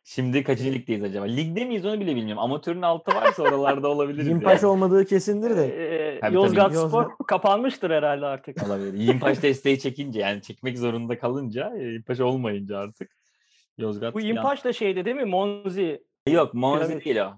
[0.05, 1.25] Şimdi kaçıncı ligdeyiz acaba?
[1.25, 2.43] Ligde miyiz onu bile bilmiyorum.
[2.43, 4.71] Amatörün altı varsa oralarda olabiliriz Yimpaş yani.
[4.71, 5.67] olmadığı kesindir de.
[5.67, 6.35] Ee, tabii.
[6.35, 8.67] Yozgat Yozgat- Spor kapanmıştır herhalde artık.
[8.67, 8.95] Olabilir.
[8.95, 13.11] Yimpaş desteği çekince yani çekmek zorunda kalınca e, Yimpaş olmayınca artık
[13.79, 15.25] Yozgat Bu bir an- İmpaş da şeydi değil mi?
[15.25, 16.05] Monzi.
[16.29, 17.05] Yok Monzi Piramit.
[17.05, 17.33] değil o.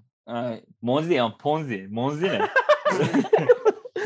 [0.81, 1.87] Monzi değil ama Ponzi.
[1.89, 2.39] Monzi ne?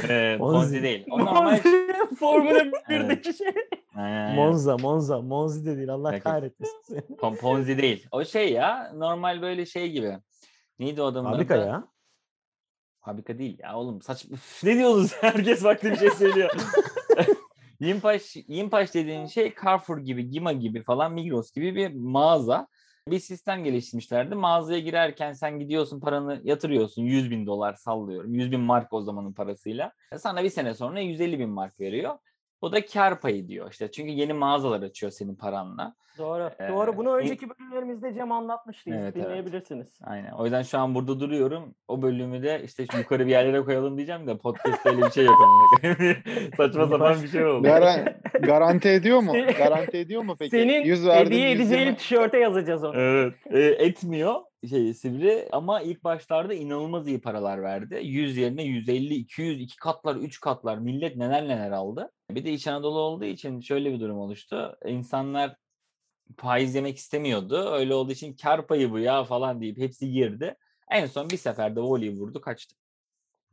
[0.10, 0.84] Ee, Ponzi Ponzi.
[0.84, 1.06] değil.
[1.12, 1.44] O normal...
[1.44, 1.64] Monzi
[2.20, 2.74] Formula Evet.
[2.90, 3.54] 1'deki şey.
[4.36, 5.22] Monza, Monza.
[5.22, 5.90] Monzi de değil.
[5.94, 6.24] Allah Peki.
[6.24, 7.04] kahretmesin
[7.42, 8.08] Ponzi değil.
[8.12, 10.18] O şey ya normal böyle şey gibi.
[10.80, 11.68] Neydi o adamın Fabrika adı?
[11.68, 11.88] ya.
[13.06, 15.14] Fabrika değil ya oğlum saç Üf, ne diyorsunuz?
[15.22, 16.50] Herkes farklı bir şey söylüyor.
[17.80, 22.68] Yimpaş, Yimpaş dediğin şey Carrefour gibi, Gima gibi falan Migros gibi bir mağaza.
[23.12, 24.36] Bir sistem geliştirmişlerdi.
[24.36, 27.04] Mağazaya girerken sen gidiyorsun paranı yatırıyorsun.
[27.04, 28.34] 100 bin dolar sallıyorum.
[28.34, 29.92] 100 bin mark o zamanın parasıyla.
[30.18, 32.16] Sana bir sene sonra 150 bin mark veriyor.
[32.62, 33.92] O da kar payı diyor işte.
[33.92, 35.96] Çünkü yeni mağazalar açıyor senin paranla.
[36.18, 36.50] Doğru.
[36.60, 36.98] Ee, Doğru.
[36.98, 38.90] Bunu önceki bölümlerimizde Cem anlatmıştı.
[38.94, 39.26] Evet, evet.
[39.26, 39.88] Dinleyebilirsiniz.
[40.04, 40.32] Aynen.
[40.32, 41.76] O yüzden şu an burada duruyorum.
[41.88, 45.36] O bölümü de işte yukarı bir yerlere koyalım diyeceğim de podcast'te öyle bir şey yok.
[46.58, 47.68] Saçma sapan bir şey oldu.
[47.68, 49.34] Garan- garanti ediyor mu?
[49.58, 50.52] Garanti ediyor mu peki?
[50.52, 52.96] Senin 100 verdim, hediye 120 edeceğin tişörte yazacağız onu.
[53.00, 53.34] Evet.
[53.52, 54.36] E, etmiyor
[54.70, 58.00] şey Sivri ama ilk başlarda inanılmaz iyi paralar verdi.
[58.04, 62.12] 100 yerine 150, 200, 2 katlar, 3 katlar millet neler neler aldı.
[62.32, 64.78] Bir de İç Anadolu olduğu için şöyle bir durum oluştu.
[64.86, 65.56] İnsanlar
[66.38, 67.70] faiz yemek istemiyordu.
[67.72, 70.56] Öyle olduğu için kar payı bu ya falan deyip hepsi girdi.
[70.92, 72.76] En son bir seferde voleyi vurdu kaçtı.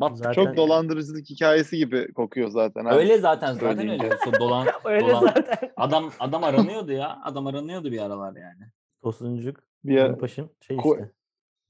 [0.01, 2.85] Zaten Çok dolandırıcılık hikayesi gibi kokuyor zaten.
[2.85, 2.95] abi.
[2.95, 4.11] Öyle zaten zaten öyle.
[4.41, 5.73] Dolan, Öyle dolan- zaten.
[5.77, 7.21] adam adam aranıyordu ya.
[7.25, 8.71] Adam aranıyordu bir aralar yani.
[9.03, 9.61] Tosuncuk.
[9.85, 11.13] Bir Yimpaş'ın şey Ko- işte.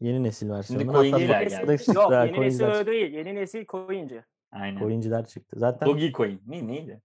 [0.00, 0.82] Yeni nesil versiyonu.
[0.82, 1.22] Şimdi bu- geldi.
[1.22, 1.94] Yok yeni nesil
[2.34, 3.12] coin'ciler öyle değil.
[3.12, 4.24] Yeni nesil coinci.
[4.52, 4.78] Aynen.
[4.78, 5.56] Coinciler çıktı.
[5.59, 6.42] Zaten Dogi coin.
[6.46, 7.02] Ne neydi?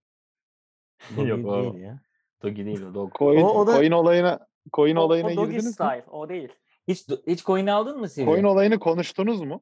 [1.18, 1.64] Dogi Yok o.
[1.64, 2.00] değil ya.
[2.44, 2.94] Dogi değil o.
[2.94, 3.16] Dog.
[3.20, 5.72] Coin, O- o da- coin olayına coin O, olayına o doggy girdiniz mi?
[5.74, 6.06] style.
[6.12, 6.50] O değil.
[6.88, 8.26] Hiç hiç coin aldın mı Sivri?
[8.26, 9.62] Coin olayını konuştunuz mu?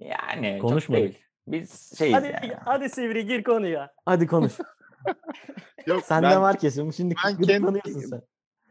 [0.00, 1.02] Yani Konuşmadık.
[1.02, 1.18] değil.
[1.46, 2.54] Biz şeyiz Hadi yani.
[2.64, 3.92] hadi Sivri gir konuya.
[4.04, 4.52] Hadi konuş.
[5.86, 6.90] Yok Sende ben, var kesin.
[6.90, 8.22] Şimdi ben gıdıklanıyorsun kendi- sen.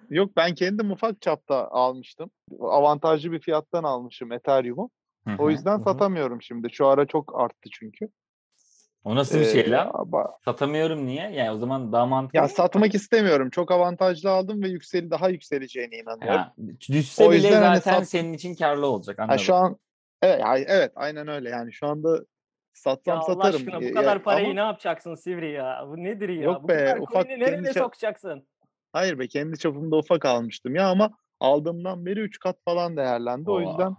[0.09, 2.31] yok ben kendim ufak çapta almıştım.
[2.59, 4.89] Avantajlı bir fiyattan almışım Ethereum'u.
[5.39, 6.67] O yüzden satamıyorum şimdi.
[6.71, 8.09] Şu ara çok arttı çünkü.
[9.09, 9.91] O nasıl bir şey Ee, lan?
[9.93, 11.31] ama- Satamıyorum niye?
[11.31, 12.37] Yani o zaman daha mantıklı.
[12.37, 13.49] ya satmak istemiyorum.
[13.49, 16.41] Çok avantajlı aldım ve yükseli daha yükseleceğine inanıyorum.
[16.41, 16.53] Ya,
[16.89, 19.19] düşse O bile yüzden hani zaten sat- senin için karlı olacak.
[19.19, 19.39] Ha, Anladım.
[19.39, 19.77] şu an
[20.21, 21.49] evet evet aynen öyle.
[21.49, 22.25] Yani şu anda
[22.73, 23.55] satsam Ya Allah satarım.
[23.55, 25.83] aşkına bu Ee, kadar ya- parayı ama- ne yapacaksın Sivri ya?
[25.87, 26.43] Bu nedir ya?
[26.43, 28.47] Yok bu be, kadar ufak nereye kendi ça- sokacaksın?
[28.93, 33.49] Hayır be kendi çapımda ufak almıştım ya ama aldığımdan beri 3 kat falan değerlendi.
[33.49, 33.61] O Oha.
[33.61, 33.97] yüzden O-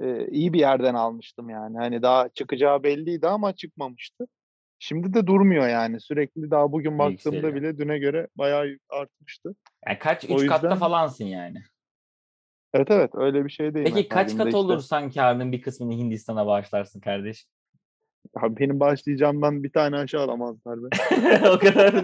[0.00, 1.78] e, iyi bir yerden almıştım yani.
[1.78, 4.26] Hani daha çıkacağı belliydi ama çıkmamıştı.
[4.78, 6.00] Şimdi de durmuyor yani.
[6.00, 7.54] Sürekli daha bugün baktığımda Yükseliyor.
[7.54, 9.54] bile düne göre bayağı artmıştı.
[9.86, 10.24] Yani kaç?
[10.30, 11.62] O Üç katta yüzden- falansın yani.
[12.74, 13.86] Evet evet öyle bir şey değil.
[13.86, 17.46] Peki kaç kat olursan karının bir kısmını Hindistan'a bağışlarsın kardeş?
[18.36, 20.88] Abi benim başlayacağımdan bir tane aşağı alamazlar be.
[21.50, 22.02] o kadar.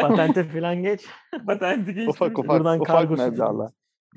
[0.00, 1.06] Patente falan geç.
[1.46, 2.08] Patenti geçmiş.
[2.08, 3.36] ufak ufak Buradan ufak kargosu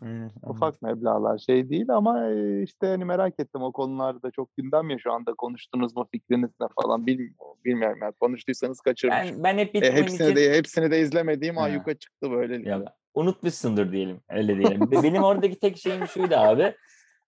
[0.02, 0.32] anladım.
[0.44, 2.32] Ufak meblağlar şey değil ama
[2.64, 6.68] işte hani merak ettim o konularda çok gündem ya şu anda konuştunuz mu fikriniz ne
[6.82, 7.36] falan bilmiyorum,
[7.66, 9.36] bilmiyorum yani konuştuysanız kaçırmışım.
[9.36, 10.36] Ben, ben hep E, hepsini için...
[10.36, 11.64] de hepsini de izlemediğim Ha.
[11.64, 12.70] ayyuka çıktı böylelikle.
[12.70, 14.20] Ya, unutmuşsundur diyelim.
[14.30, 14.92] Öyle diyelim.
[14.92, 16.74] Be- Benim oradaki tek şeyim şuydu abi.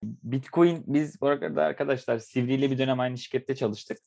[0.03, 3.97] Bitcoin biz bu arada arkadaşlar Sivri ile bir dönem aynı şirkette çalıştık.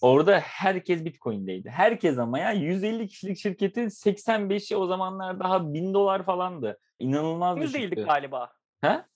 [0.00, 1.70] Orada herkes Bitcoin'deydi.
[1.70, 6.78] Herkes ama ya 150 kişilik şirketin 85'i o zamanlar daha 1000 dolar falandı.
[6.98, 7.78] İnanılmaz düşüktü.
[7.78, 8.52] değildik galiba.
[8.80, 9.06] Ha?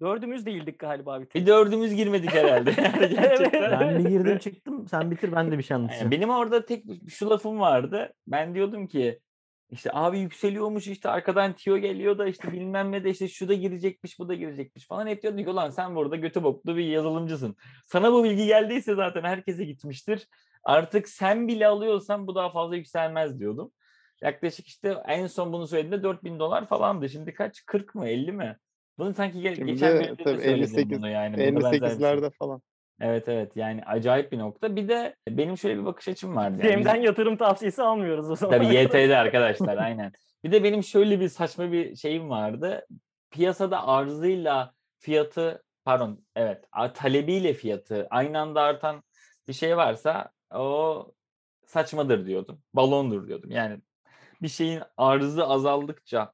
[0.00, 1.42] Dördümüz değildik galiba bir tek.
[1.42, 2.74] Bir dördümüz girmedik herhalde.
[2.78, 3.80] Yani gerçekten.
[3.80, 4.88] Ben bir girdim çıktım.
[4.88, 6.10] Sen bitir ben de bir şey Yani anlatacağım.
[6.10, 8.12] benim orada tek şu lafım vardı.
[8.26, 9.20] Ben diyordum ki
[9.72, 13.54] işte abi yükseliyormuş işte arkadan tiyo geliyor da işte bilmem ne de işte şu da
[13.54, 15.06] girecekmiş bu da girecekmiş falan.
[15.06, 17.56] Hep diyordum ki ulan sen burada götü boklu bir yazılımcısın.
[17.86, 20.28] Sana bu bilgi geldiyse zaten herkese gitmiştir.
[20.64, 23.72] Artık sen bile alıyorsan bu daha fazla yükselmez diyordum.
[24.22, 27.08] Yaklaşık işte en son bunu söylediğimde 4000 dolar falandı.
[27.08, 27.64] Şimdi kaç?
[27.66, 28.58] 40 mı 50 mi?
[28.98, 31.54] Bunu sanki ge- Şimdi geçen bölümde de söyledim 58 bunu yani.
[31.56, 32.10] Burada benzer bir şey.
[32.10, 32.62] 58'lerde falan.
[33.02, 34.76] Evet evet yani acayip bir nokta.
[34.76, 36.58] Bir de benim şöyle bir bakış açım vardı.
[36.62, 38.58] Yani Cem'den yatırım tavsiyesi almıyoruz o zaman.
[38.58, 40.12] Tabii YT'de arkadaşlar aynen.
[40.44, 42.86] Bir de benim şöyle bir saçma bir şeyim vardı.
[43.30, 49.02] Piyasada arzıyla fiyatı pardon evet talebiyle fiyatı aynı anda artan
[49.48, 51.06] bir şey varsa o
[51.66, 52.62] saçmadır diyordum.
[52.74, 53.50] Balondur diyordum.
[53.50, 53.78] Yani
[54.42, 56.32] bir şeyin arzı azaldıkça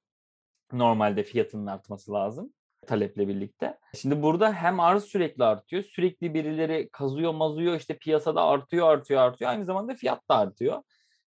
[0.73, 2.53] normalde fiyatının artması lazım
[2.89, 3.79] taleple birlikte.
[3.95, 5.83] Şimdi burada hem arz sürekli artıyor.
[5.83, 9.51] Sürekli birileri kazıyor mazıyor işte piyasada artıyor artıyor artıyor.
[9.51, 10.83] Aynı zamanda fiyat da artıyor.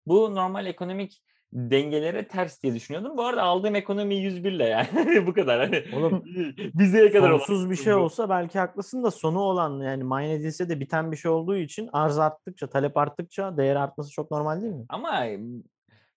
[0.06, 3.16] Bu normal ekonomik dengelere ters diye düşünüyordum.
[3.16, 5.60] Bu arada aldığım ekonomi 101 ile yani bu kadar.
[5.60, 6.24] Hani Oğlum,
[6.74, 7.98] bizeye kadar Sonsuz bir şey bu.
[7.98, 11.88] olsa belki haklısın da sonu olan yani mine edilse de biten bir şey olduğu için
[11.92, 14.84] arz arttıkça, talep arttıkça değer artması çok normal değil mi?
[14.88, 15.26] Ama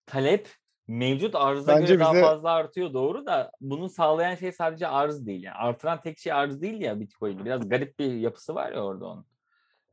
[0.06, 0.50] talep
[0.88, 5.26] mevcut arıza Bence göre daha bize- fazla artıyor doğru da bunu sağlayan şey sadece arz
[5.26, 5.44] değil.
[5.44, 7.46] Yani artıran tek şey arz değil ya Bitcoin'de.
[7.46, 9.26] Biraz garip bir yapısı var ya orada onun.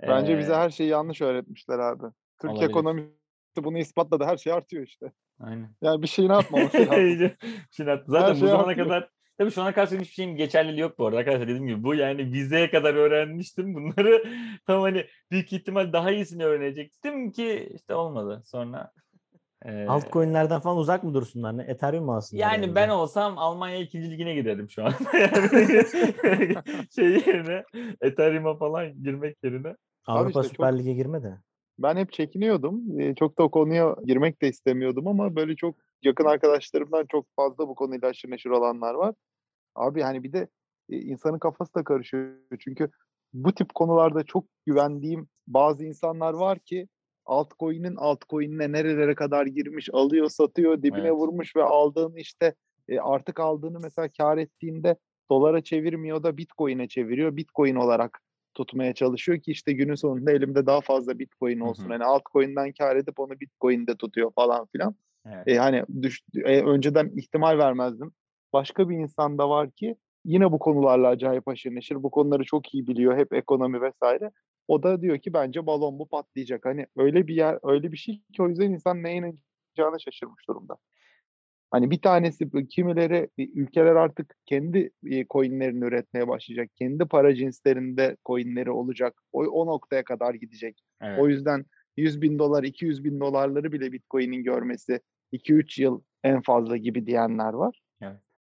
[0.02, 2.06] Bence bize Ee, her şeyi yanlış öğretmişler abi.
[2.40, 2.68] Türk Olabilir.
[2.70, 3.10] ekonomisi
[3.56, 4.24] bunu ispatladı.
[4.24, 5.12] Her şey artıyor işte.
[5.40, 5.70] Aynen.
[5.82, 7.30] Yani bir şey ne yapmaması lazım.
[7.78, 8.86] Hatta- zaten bu şey zamana artıyor.
[8.86, 11.94] kadar tabii şu ana kadar hiçbir şeyin geçerliliği yok bu arada arkadaşlar dediğim gibi bu
[11.94, 14.24] yani vizeye kadar öğrenmiştim bunları
[14.66, 18.92] tam hani büyük ihtimal daha iyisini öğrenecektim ki işte olmadı sonra.
[19.64, 21.56] Ee, Altcoin'lerden falan uzak mı dursunlar?
[21.56, 21.62] Ne?
[21.62, 22.40] Ethereum mu alsınlar?
[22.42, 24.92] yani ben olsam Almanya ikinci ligine girerim şu an.
[25.12, 25.84] Yani
[26.94, 27.64] şey yerine
[28.00, 29.76] Ethereum'a falan girmek yerine.
[30.06, 31.38] Avrupa işte Süper çok- Lig'e girme de.
[31.78, 33.00] Ben hep çekiniyordum.
[33.00, 37.68] Ee, Çok da o konuya girmek de istemiyordum ama böyle çok yakın arkadaşlarımdan çok fazla
[37.68, 39.14] bu konuyla aşırı neşir olanlar var.
[39.74, 40.48] Abi hani bir de
[40.90, 42.36] e, insanın kafası da karışıyor.
[42.58, 42.90] Çünkü
[43.32, 46.88] bu tip konularda çok güvendiğim bazı insanlar var ki
[47.30, 51.12] altcoin'in altcoin'ine nerelere kadar girmiş, alıyor, satıyor, dibine Evet.
[51.12, 52.54] vurmuş ve aldığını işte
[52.88, 54.96] e, artık aldığını mesela kar ettiğinde
[55.30, 57.36] dolara çevirmiyor da bitcoin'e çeviriyor.
[57.36, 58.20] Bitcoin olarak
[58.54, 61.68] tutmaya çalışıyor ki işte günün sonunda elimde daha fazla bitcoin Hı hı.
[61.68, 61.90] olsun.
[61.90, 64.94] Hani altcoin'den kar edip onu bitcoin'de tutuyor falan filan.
[65.26, 65.48] Evet.
[65.48, 68.12] E, hani düş, e, önceden ihtimal vermezdim.
[68.52, 72.02] Başka bir insan da var ki yine bu konularla acayip aşırı neşir.
[72.02, 73.16] Bu konuları çok iyi biliyor.
[73.16, 74.30] Hep ekonomi vesaire.
[74.70, 76.64] O da diyor ki bence balon bu patlayacak.
[76.64, 80.76] Hani öyle bir yer, öyle bir şey ki o yüzden insan neye inanacağına şaşırmış durumda.
[81.70, 86.70] Hani bir tanesi kimileri ülkeler artık kendi e, coinlerini üretmeye başlayacak.
[86.76, 89.22] Kendi para cinslerinde coinleri olacak.
[89.32, 90.80] O, o noktaya kadar gidecek.
[91.00, 91.18] evet.
[91.18, 91.64] O yüzden
[91.96, 95.00] 100 bin dolar, 200 bin dolarları bile Bitcoin'in görmesi
[95.32, 97.82] 2-3 yıl en fazla gibi diyenler var.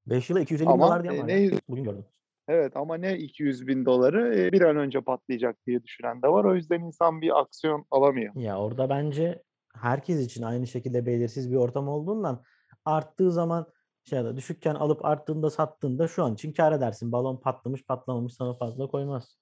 [0.06, 1.28] 5 yıla 250 bin Ama, dolar diye e, var.
[1.28, 1.50] ne- ya.
[1.68, 2.04] Bugün gördüm.
[2.48, 6.44] Evet ama ne 200 bin doları bir an önce patlayacak diye düşünen de var.
[6.44, 8.34] O yüzden insan bir aksiyon alamıyor.
[8.34, 9.42] Ya orada bence
[9.74, 12.42] herkes için aynı şekilde belirsiz bir ortam olduğundan
[12.84, 13.66] arttığı zaman
[14.04, 17.12] şey ya da düşükken alıp arttığında sattığında şu an için kâr edersin.
[17.12, 19.41] Balon patlamış patlamamış sana fazla koymaz.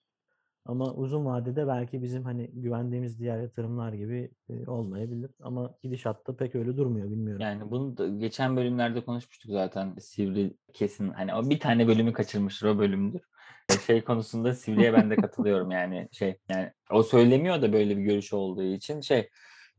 [0.66, 5.30] Ama uzun vadede belki bizim hani güvendiğimiz diğer yatırımlar gibi e, olmayabilir.
[5.40, 7.40] Ama gidişatta pek öyle durmuyor bilmiyorum.
[7.40, 9.96] Yani bunu da geçen bölümlerde konuşmuştuk zaten.
[10.00, 13.20] Sivri kesin hani o bir tane bölümü kaçırmıştır o bölümdür.
[13.70, 18.02] E, Şey konusunda Sivri'ye ben de katılıyorum yani şey yani o söylemiyor da böyle bir
[18.02, 19.28] görüş olduğu için şey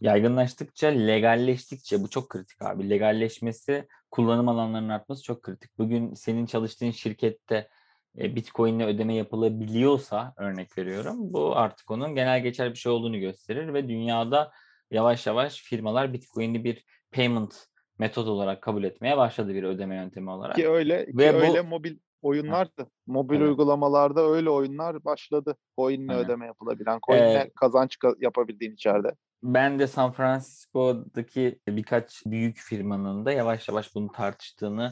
[0.02, 2.90] yaygınlaştıkça legalleştikçe bu çok kritik abi.
[2.90, 5.78] Legalleşmesi kullanım alanlarının artması çok kritik.
[5.78, 7.70] Bugün senin çalıştığın şirkette
[8.18, 11.16] e, Bitcoin'le ödeme yapılabiliyorsa örnek veriyorum.
[11.34, 14.52] Bu artık onun genel geçer bir şey olduğunu gösterir ve dünyada
[14.92, 17.66] yavaş yavaş firmalar Bitcoin'i bir payment
[18.00, 20.56] metot olarak kabul etmeye başladı bir ödeme yöntemi olarak.
[20.56, 22.88] Ki öyle ki Ve bu- öyle mobil oyunlardı.
[23.08, 23.48] Mobil Evet.
[23.50, 25.56] uygulamalarda öyle oyunlar başladı.
[25.78, 26.26] Coin'le Aynen.
[26.26, 29.16] ödeme yapılabilen, coin'le Ee, kazanç ka- yapabildiğin içeride.
[29.44, 34.92] Ben de San Francisco'daki birkaç büyük firmanın da yavaş yavaş bunu tartıştığını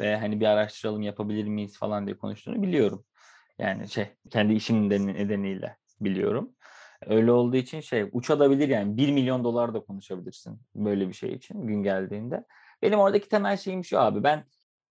[0.00, 3.04] ve hani bir araştıralım yapabilir miyiz falan diye konuştuğunu biliyorum.
[3.58, 6.54] Yani şey kendi işim neden- nedeniyle biliyorum.
[7.06, 11.66] Öyle olduğu için şey uçabilir yani 1 milyon dolar da konuşabilirsin böyle bir şey için
[11.66, 12.44] gün geldiğinde.
[12.82, 14.44] Benim oradaki temel şeyim şu abi ben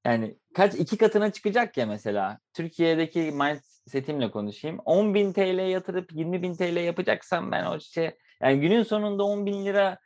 [0.06, 4.80] yani kaç iki katına çıkacak ya mesela Türkiye'deki mindsetimle konuşayım.
[4.86, 9.46] 10 bin TL yatırıp 20 bin TL yapacaksam ben o şey yani günün sonunda 10
[9.46, 9.98] bin lira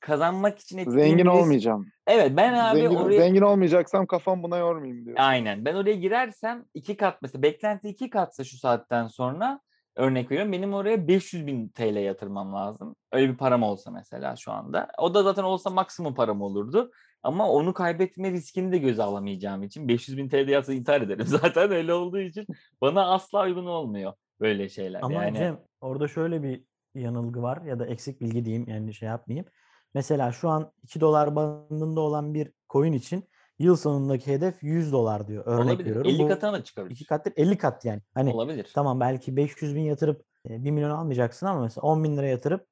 [0.00, 1.86] kazanmak için ettiğim Zengin risk- olmayacağım.
[2.06, 5.16] Evet ben abi zengin, oraya zengin olmayacaksam kafam buna yormayayım diyor.
[5.20, 9.60] aynen ben oraya girersem iki kat mesela beklenti iki katsa şu saatten sonra
[9.96, 12.96] örnek veriyorum benim oraya 500 bin TL yatırmam lazım.
[13.12, 14.88] Öyle bir param olsa mesela şu anda.
[14.98, 16.90] O da zaten olsa maksimum param olurdu.
[17.22, 21.24] Ama onu kaybetme riskini de göze alamayacağım için 500 bin TL yatsa intihar ederim.
[21.26, 22.46] Zaten öyle olduğu için
[22.80, 25.00] bana asla uygun olmuyor böyle şeyler.
[25.02, 29.08] Ama yani Cem orada şöyle bir yanılgı var ya da eksik bilgi diyeyim yani şey
[29.08, 29.46] yapmayayım.
[29.94, 33.24] Mesela şu an 2 dolar bandında olan bir coin için
[33.58, 35.46] yıl sonundaki hedef 100 dolar diyor.
[35.46, 35.90] Örnek olabilir.
[35.90, 36.10] veriyorum.
[36.10, 36.94] 50 Bu katına da çıkabilir.
[36.94, 38.00] iki kat değil, 50 kat yani.
[38.14, 38.70] Hani olabilir.
[38.74, 42.66] tamam belki 500 bin yatırıp e, 1 milyon almayacaksın ama mesela 10 bin lira yatırıp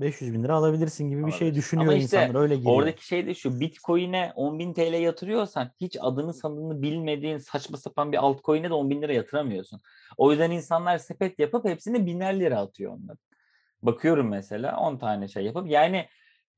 [0.00, 2.40] 500 bin lira alabilirsin gibi bir şey düşünüyor Ama işte insanlar.
[2.40, 2.74] Öyle giriyor.
[2.74, 8.16] Oradaki şey de şu Bitcoin'e 10.000 TL yatırıyorsan hiç adını sanını bilmediğin saçma sapan bir
[8.16, 9.80] altcoin'e de 10.000 lira yatıramıyorsun.
[10.16, 13.16] O yüzden insanlar sepet yapıp hepsini biner lira atıyor onlar.
[13.82, 16.08] Bakıyorum mesela 10 tane şey yapıp yani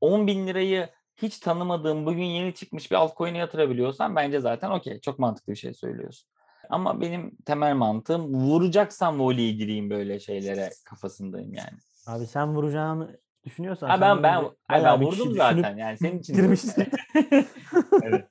[0.02, 5.52] 10.000 lirayı hiç tanımadığım bugün yeni çıkmış bir altcoin'e yatırabiliyorsan bence zaten okey çok mantıklı
[5.52, 6.28] bir şey söylüyorsun.
[6.70, 11.78] Ama benim temel mantığım vuracaksam voleye gireyim böyle şeylere kafasındayım yani.
[12.06, 16.86] Abi sen vuracağını düşünüyorsan Ha ben ben ben kişi vurdum zaten yani senin için girmişsin.
[18.02, 18.28] evet.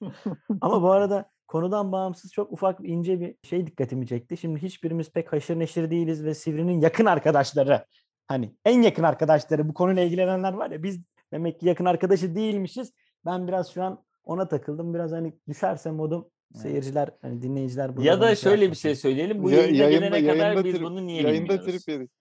[0.61, 4.37] Ama bu arada konudan bağımsız çok ufak ince bir şey dikkatimi çekti.
[4.37, 7.85] Şimdi hiçbirimiz pek haşır neşir değiliz ve Sivri'nin yakın arkadaşları
[8.29, 10.99] hani en yakın arkadaşları bu konuyla ilgilenenler var ya biz
[11.33, 12.93] demek ki yakın arkadaşı değilmişiz.
[13.25, 14.93] Ben biraz şu an ona takıldım.
[14.93, 19.43] Biraz hani düşerse modum seyirciler hani dinleyiciler burada Ya da şey şöyle bir şey söyleyelim.
[19.43, 21.65] Bu Ya- yayına yayında- gelene kadar yayında biz trip- bunu niye Yayında bilmiyoruz?
[21.85, 22.11] trip yedik.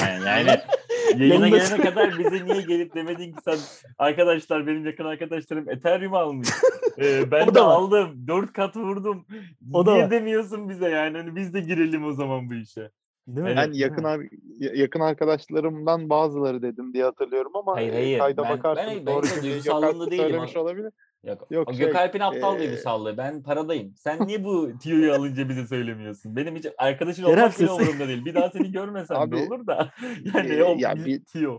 [0.00, 3.58] Yani, yani yayına gelene kadar bize niye gelip demedin ki sen
[3.98, 6.48] arkadaşlar benim yakın arkadaşlarım Ethereum almış.
[6.98, 7.74] Ee, ben de da var.
[7.74, 8.28] aldım.
[8.28, 9.26] Dört kat vurdum.
[9.72, 10.10] O da niye var.
[10.10, 11.16] demiyorsun bize yani?
[11.18, 12.90] Hani biz de girelim o zaman bu işe.
[13.26, 13.54] Değil mi?
[13.56, 14.08] Ben yakın mi?
[14.08, 14.20] ar-
[14.58, 18.18] ya- yakın arkadaşlarımdan bazıları dedim diye hatırlıyorum ama Hayır, e, hayır.
[18.18, 20.24] kayda Ben- bakarsın ben- ben doğru cümleyi duygusallığında değilim.
[20.24, 20.92] söylemiş olabilir.
[21.24, 21.46] Yok.
[21.50, 23.16] Yok, şey, Gökalp'in aptal ee, duygusallığı.
[23.16, 23.94] Ben paradayım.
[23.96, 26.36] Sen niye bu tiyoyu alınca bize söylemiyorsun?
[26.36, 28.24] Benim hiç arkadaşın olmak bile umurumda değil.
[28.24, 29.90] Bir daha seni görmesem Abi, de olur da.
[30.34, 31.58] Yani ee, o ya bir bir- tiyo.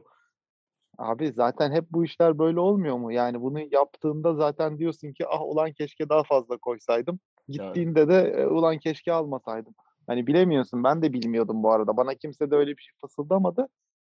[0.97, 3.12] Abi zaten hep bu işler böyle olmuyor mu?
[3.12, 7.19] Yani bunu yaptığında zaten diyorsun ki ah ulan keşke daha fazla koysaydım.
[7.47, 9.73] Gittiğinde de "E, ulan keşke almasaydım.
[10.08, 10.84] Hani bilemiyorsun.
[10.84, 11.98] Ben de bilmiyordum bu arada.
[11.98, 13.67] Bana kimse de öyle bir şey fısıldamadı.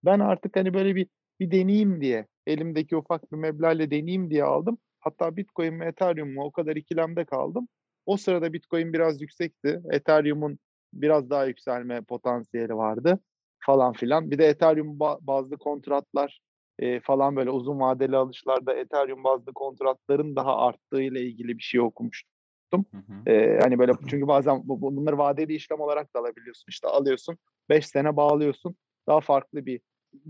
[0.05, 1.09] Ben artık hani böyle bir
[1.41, 4.79] bir deneyeyim diye elimdeki ufak bir meblağla deneyeyim diye aldım.
[5.01, 7.69] Hatta Bitcoin mi Ethereum mu o kadar ikilemde kaldım.
[8.07, 9.83] O sırada Bitcoin biraz yüksekti.
[9.91, 10.59] Ethereum'un
[10.93, 13.21] biraz daha yükselme potansiyeli vardı
[13.67, 14.31] falan filan.
[14.31, 16.41] Bir de Ethereum ba- bazlı kontratlar
[16.79, 21.81] e, falan böyle uzun vadeli alışlarda Ethereum bazlı kontratların daha arttığı ile ilgili bir şey
[21.81, 22.32] okumuştum.
[22.81, 23.31] Hı hı.
[23.31, 26.65] Ee, hani böyle çünkü bazen bu- bu- bunları vadeli işlem olarak da alabiliyorsun.
[26.69, 29.81] İşte alıyorsun 5 sene bağlıyorsun daha farklı bir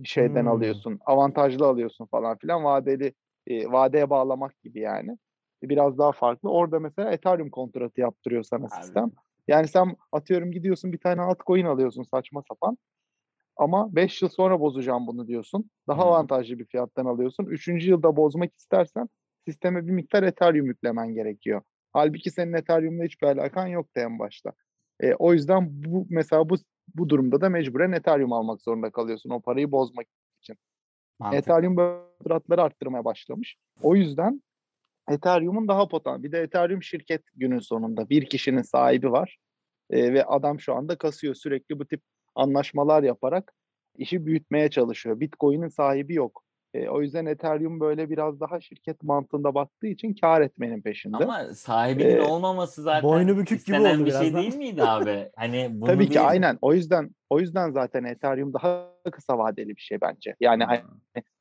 [0.04, 0.48] şeyden Hmm.
[0.48, 0.98] alıyorsun.
[1.06, 3.14] Avantajlı alıyorsun falan filan vadeli
[3.46, 5.18] e, vadeye bağlamak gibi yani.
[5.62, 6.50] Biraz daha farklı.
[6.50, 8.70] Orada mesela Ethereum kontratı yaptırıyor sana Abi.
[8.82, 9.10] sistem.
[9.48, 12.78] Yani sen atıyorum gidiyorsun bir tane altcoin alıyorsun saçma sapan.
[13.56, 15.70] Ama 5 yıl sonra bozacağım bunu diyorsun.
[15.88, 16.06] Daha Hı.
[16.06, 17.44] avantajlı bir fiyattan alıyorsun.
[17.46, 19.08] Üçüncü yılda bozmak istersen
[19.48, 21.62] sisteme bir miktar Ethereum yüklemen gerekiyor.
[21.92, 24.52] Halbuki senin Ethereum'la hiçbir alakan yoktu en başta.
[25.00, 26.56] E, o yüzden bu mesela bu
[26.94, 30.06] bu durumda da mecburen Ethereum almak zorunda kalıyorsun o parayı bozmak.
[31.18, 31.38] Mantıklı.
[31.38, 33.56] Ethereum böyle arttırmaya başlamış.
[33.82, 34.42] O yüzden
[35.08, 36.22] Ethereum'un daha potansiyel.
[36.22, 39.38] Bir de Ethereum şirket günün sonunda bir kişinin sahibi var.
[39.90, 42.02] E, ve adam şu anda kasıyor sürekli bu tip
[42.34, 43.52] anlaşmalar yaparak
[43.96, 45.20] işi büyütmeye çalışıyor.
[45.20, 46.44] Bitcoin'in sahibi yok.
[46.74, 51.16] E, o yüzden Ethereum böyle biraz daha şirket mantığında baktığı için kar etmenin peşinde.
[51.16, 54.36] Ama sahibinin Ee, olmaması zaten boynu bükük gibi oldu bir şey biraz da.
[54.36, 55.30] değil miydi abi?
[55.36, 56.58] Hani bunu Tabii ki bir- aynen.
[56.62, 60.36] O yüzden o yüzden zaten Ethereum daha kısa vadeli bir şey bence.
[60.40, 60.80] Yani hani,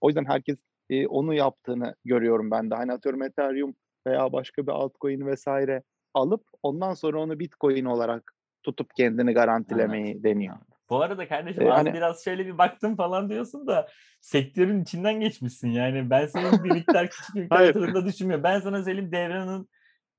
[0.02, 0.58] o yüzden herkes
[0.90, 2.76] e, onu yaptığını görüyorum ben de.
[2.76, 3.76] Hani atıyorum Ethereum
[4.08, 10.56] veya başka bir altcoin vesaire alıp ondan sonra onu Bitcoin olarak tutup kendini garantilemeyi deniyor.
[10.92, 13.88] Bu arada kardeşim Ee, az hani- biraz şöyle bir baktım falan diyorsun da
[14.22, 16.10] sektörün içinden geçmişsin yani.
[16.10, 18.44] Ben senin bir miktar küçük bir miktar yatırımda düşünmüyorum.
[18.44, 19.70] Ben sana söyleyeyim Devran'ın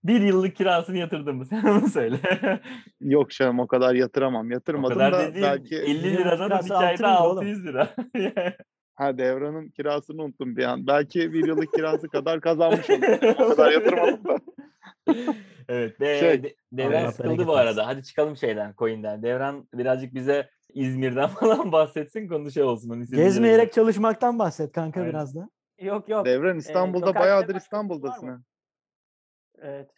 [0.04, 1.46] bir yıllık kirasını yatırdım mı?
[1.50, 2.16] Sen onu söyle.
[3.00, 4.46] Yok canım o kadar yatıramam.
[4.46, 7.38] o Yatırmadım kadar da dediğin belki 50 Yıllık liradan ayda 600 lira oğlum.
[7.38, 7.88] 600 lira.
[8.94, 10.86] ha devranın kirasını unuttum bir an.
[10.86, 13.34] Belki bir yıllık kirası kadar kazanmış olurum.
[13.38, 14.38] O kadar yatırmadım da.
[15.68, 16.00] evet.
[16.00, 17.86] De, Şey- de- Devran sıkıldı bu arada.
[17.86, 19.22] Hadi çıkalım şeyden, coin'den.
[19.22, 22.28] Devran birazcık bize İzmir'den falan bahsetsin.
[22.28, 22.94] Konu şey olsun.
[22.94, 25.12] Yere Gezmeyerek çalışmaktan bahset kanka Aynen.
[25.12, 25.48] biraz da.
[25.80, 26.26] Yok yok.
[26.26, 28.28] Devran İstanbul'da Gökalp'te bayağıdır İstanbul'dasın.
[28.28, 28.38] ha.
[29.62, 29.90] Evet.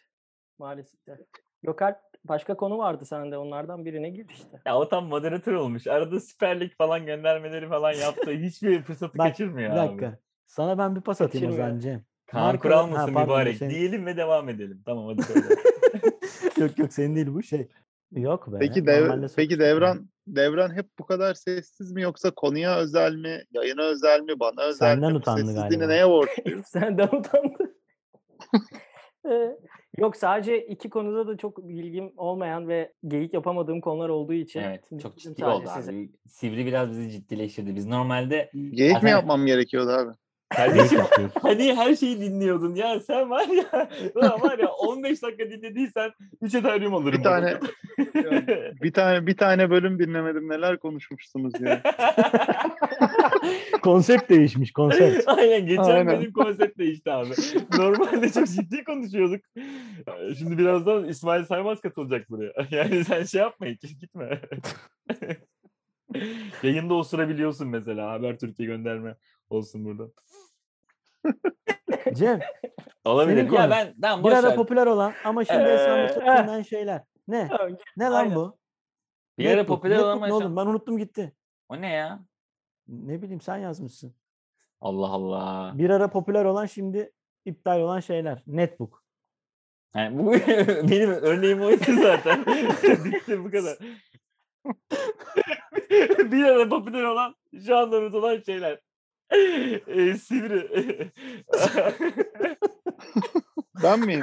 [0.58, 1.06] Maalesef.
[1.06, 1.26] de.
[1.62, 3.38] Gökalp başka konu vardı sende.
[3.38, 4.60] Onlardan birine gir işte.
[4.66, 5.86] Ya o tam moderatör olmuş.
[5.86, 8.30] Arada Süper Lig falan göndermeleri falan yaptı.
[8.32, 9.88] Hiçbir fırsatı Bak, kaçırmıyor Bir abi.
[9.88, 10.18] dakika.
[10.46, 12.04] Sana ben bir pas atayım o zaman Cem.
[12.26, 13.56] Kaan Kural mısın mübarek?
[13.58, 14.82] şey- Diyelim ve devam edelim.
[14.86, 15.46] Tamam hadi söyle.
[16.60, 17.68] yok yok senin değil bu şey.
[18.12, 18.56] Yok be.
[18.60, 23.82] Peki dev, peki Devran Devran hep bu kadar sessiz mi yoksa konuya özel mi, yayına
[23.82, 25.18] özel mi, bana özel Senden mi?
[25.18, 25.86] Utandı Sessizliğini galiba.
[25.86, 26.66] neye borçluyuz?
[26.66, 27.74] Senden utandı.
[29.98, 34.60] Yok sadece iki konuda da çok bilgim olmayan ve geyik yapamadığım konular olduğu için.
[34.60, 35.90] evet çok ciddi oldu sizi.
[35.90, 36.10] abi.
[36.28, 37.74] Sivri biraz bizi ciddileştirdi.
[37.76, 40.12] Biz normalde Geyik Zaten- mi yapmam gerekiyordu abi?
[40.56, 41.00] Kardeşim
[41.42, 46.10] hani her şeyi dinliyordun ya sen var ya ulan var ya 15 dakika dinlediysen
[46.42, 47.18] 3 Ethereum alırım.
[47.18, 47.58] Bir tane-.
[48.82, 51.82] Bir tane bir tane bölüm dinlemedim neler konuşmuşsunuz ya.
[53.82, 55.24] Konsept değişmiş konsept.
[55.28, 56.20] Aynen geçen Aynen.
[56.20, 57.30] benim konsept değişti abi.
[57.78, 59.40] Normalde çok ciddi konuşuyorduk.
[60.38, 62.52] Şimdi birazdan İsmail Saymaz katılacak buraya.
[62.70, 64.40] Yani sen şey yapma hiç gitme.
[66.62, 68.10] Yayında osurabiliyorsun mesela.
[68.12, 69.16] Haber Türkiye gönderme
[69.50, 70.04] olsun burada.
[72.14, 72.40] Cem
[73.04, 73.50] Olabilir.
[73.52, 74.56] Ya ben tamam bir ara ver.
[74.56, 77.02] popüler olan ama şimdi Ee, denilen şeyler.
[77.28, 77.48] Ne?
[77.96, 78.36] Ne lan Aynen.
[78.36, 78.58] bu?
[79.38, 81.32] Bir ara popüler olan ne oğlum ben unuttum gitti.
[81.68, 82.20] O ne ya?
[82.88, 84.14] Ne bileyim sen yazmışsın.
[84.80, 85.72] Allah Allah.
[85.78, 87.12] Bir ara popüler olan şimdi
[87.44, 88.42] iptal olan şeyler.
[88.46, 89.04] Netbook.
[89.94, 90.32] Yani bu
[90.90, 92.46] benim örneğim oydu zaten.
[93.04, 93.78] Bitti bu kadar.
[96.32, 97.34] bir ara popüler olan
[97.66, 98.80] şu anda unutulan şeyler.
[99.30, 101.10] Ee, sivri.
[103.82, 104.22] Ben miyim?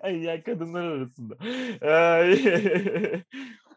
[0.00, 1.34] Ay ya kadınlar arasında.
[1.92, 2.32] Ay.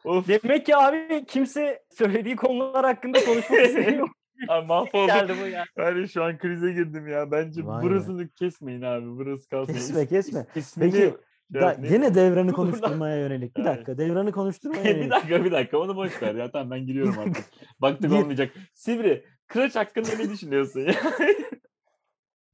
[0.06, 4.10] of Demek ki abi kimse söylediği konular hakkında konuşmak istemiyor.
[4.48, 5.08] ay, mahvoldum.
[5.08, 5.66] Geldi bu ya.
[5.78, 7.32] Yani şu an krize girdim ya.
[7.32, 7.86] Bence Vay be.
[7.86, 9.06] burasını kesmeyin abi.
[9.08, 9.74] Burası kalsın.
[9.74, 10.40] Kesme, kesme.
[10.40, 11.14] is- ismini Peki
[11.54, 13.58] da, gene devranı konuşturmaya yönelik.
[13.58, 15.12] Bir dakika devranı konuşturmaya bir yönelik.
[15.12, 16.52] dakika bir dakika onu boş ver ya.
[16.52, 17.46] Tamam ben giriyorum artık.
[17.82, 18.52] Baktık olmayacak.
[18.74, 20.94] Sivri, Kıraç hakkında ne düşünüyorsun ya?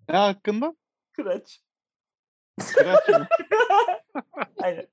[0.09, 0.75] Ne hakkında?
[1.13, 1.61] Kıraç.
[2.75, 3.27] Kıraç mı?
[4.63, 4.87] Aynen.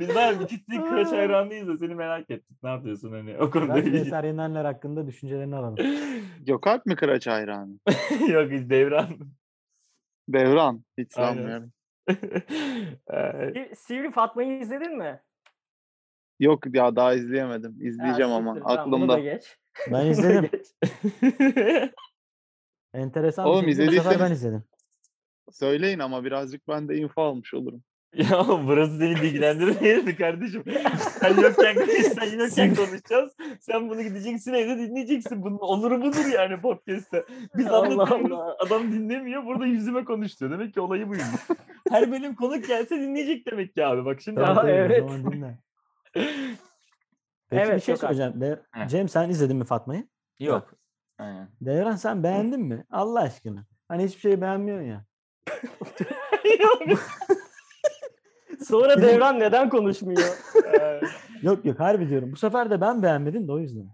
[0.00, 2.62] Biz var bir ciddi Kıraç hayranlıyız da seni merak ettik.
[2.62, 5.76] Ne yapıyorsun hani o konuda Ben bir Eser Yenenler hakkında düşüncelerini alalım.
[6.40, 7.78] Gökalp mi Kıraç hayranı?
[8.28, 9.08] Yok hiç devran.
[10.28, 10.84] Devran.
[10.98, 11.72] Hiç sanmıyorum.
[13.76, 15.20] Sivri Fatma'yı izledin mi?
[16.40, 17.72] Yok ya daha izleyemedim.
[17.72, 19.18] Ha, İzleyeceğim ama siktir, tamam, aklımda.
[19.18, 19.58] geç.
[19.92, 20.50] Ben izledim.
[22.94, 24.64] Enteresan Oğlum, bir bu sefer ben izlediyseniz- izledim.
[25.52, 27.82] Söyleyin ama birazcık ben de info almış olurum.
[28.14, 30.64] Ya burası seni ilgilendirmeyiz mi kardeşim?
[31.20, 31.76] Sen yokken,
[32.14, 33.32] sen yokken konuşacağız.
[33.60, 35.42] Sen bunu gideceksin evde dinleyeceksin.
[35.42, 37.24] Bunun onuru budur yani podcast'te.
[37.56, 38.54] Biz anlatıyoruz.
[38.58, 39.46] Adam dinlemiyor.
[39.46, 40.52] Burada yüzüme konuşuyor.
[40.52, 41.46] Demek ki olayı buymuş.
[41.90, 44.04] Her bölüm konuk gelse dinleyecek demek ki abi.
[44.04, 45.04] Bak şimdi tabii, o evet.
[47.50, 48.40] Peki bir Evet, şey çok söyleyeceğim.
[48.40, 48.62] De-.
[48.88, 50.08] Cem sen izledin mi Fatma'yı?
[50.38, 50.74] Yok.
[51.18, 51.48] Aynen.
[51.60, 52.84] Devran sen beğendin mi?
[52.90, 53.66] Allah aşkına.
[53.88, 55.04] Hani hiçbir şey beğenmiyorsun ya.
[58.64, 60.38] Sonra Devran neden konuşmuyor?
[61.42, 62.32] Yok yok harbi diyorum.
[62.32, 63.86] Bu sefer de ben beğenmedim de o yüzden.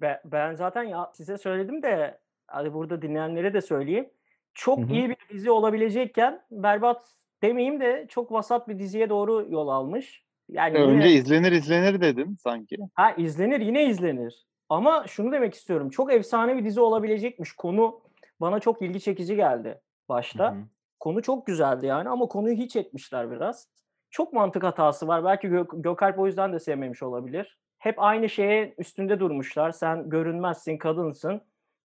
[0.00, 4.08] Be- ben zaten ya size söyledim de hadi burada dinleyenlere de söyleyeyim.
[4.54, 4.92] Çok Hı hı.
[4.92, 7.06] iyi bir dizi olabilecekken berbat
[7.42, 10.24] demeyeyim de çok vasat bir diziye doğru yol almış.
[10.48, 12.76] Yani yine- Önce izlenir izlenir dedin sanki.
[12.94, 14.46] Ha izlenir yine izlenir.
[14.68, 15.90] Ama şunu demek istiyorum.
[15.90, 17.52] Çok efsane bir dizi olabilecekmiş.
[17.52, 18.00] Konu
[18.40, 20.50] bana çok ilgi çekici geldi başta.
[20.52, 20.62] Hı hı.
[21.04, 23.68] Konu çok güzeldi yani ama konuyu hiç etmişler biraz.
[24.10, 25.24] çok mantık hatası var.
[25.24, 27.58] Belki Gök- Gökalp o yüzden de sevmemiş olabilir.
[27.78, 29.70] Hep aynı şeye üstünde durmuşlar.
[29.70, 31.40] Sen görünmezsin, kadınsın.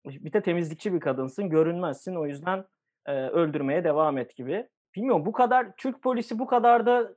[0.07, 2.15] Bir de temizlikçi bir kadınsın, görünmezsin.
[2.15, 2.65] O yüzden
[3.07, 4.69] e, öldürmeye devam et gibi.
[4.97, 7.15] Bilmiyorum bu kadar Türk polisi bu kadar da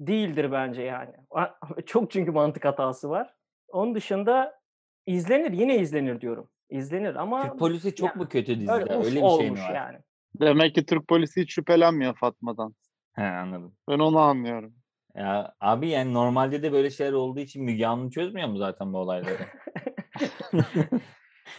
[0.00, 1.14] değildir bence yani.
[1.86, 3.34] Çok çünkü mantık hatası var.
[3.68, 4.60] Onun dışında
[5.06, 6.48] izlenir, yine izlenir diyorum.
[6.70, 8.72] İzlenir ama Türk polisi çok ya, mu kötü dizide?
[8.72, 9.74] öyle, Öyle, bir şey mi var?
[9.74, 9.98] yani.
[10.40, 12.74] Demek ki Türk polisi hiç şüphelenmiyor Fatma'dan.
[13.12, 13.74] He anladım.
[13.88, 14.74] Ben onu anlıyorum.
[15.14, 18.98] Ya abi yani normalde de böyle şeyler olduğu için Müge Anlı çözmüyor mu zaten bu
[18.98, 19.38] olayları?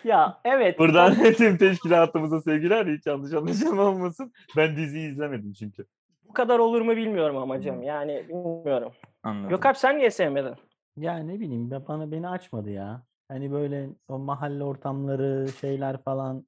[0.03, 0.79] Ya evet.
[0.79, 4.31] Buradan tüm teşkilatımıza sevgiler hiç yanlış anlaşılma olmasın.
[4.57, 5.85] Ben diziyi izlemedim çünkü.
[6.23, 7.61] bu kadar olur mu bilmiyorum ama Hmm.
[7.61, 7.81] Cem.
[7.81, 8.91] Yani bilmiyorum.
[9.23, 9.49] Anladım.
[9.49, 10.55] Gökalp sen niye sevmedin?
[10.97, 13.03] Ya ne bileyim ben- bana beni açmadı ya.
[13.27, 16.45] Hani böyle o mahalle ortamları şeyler falan.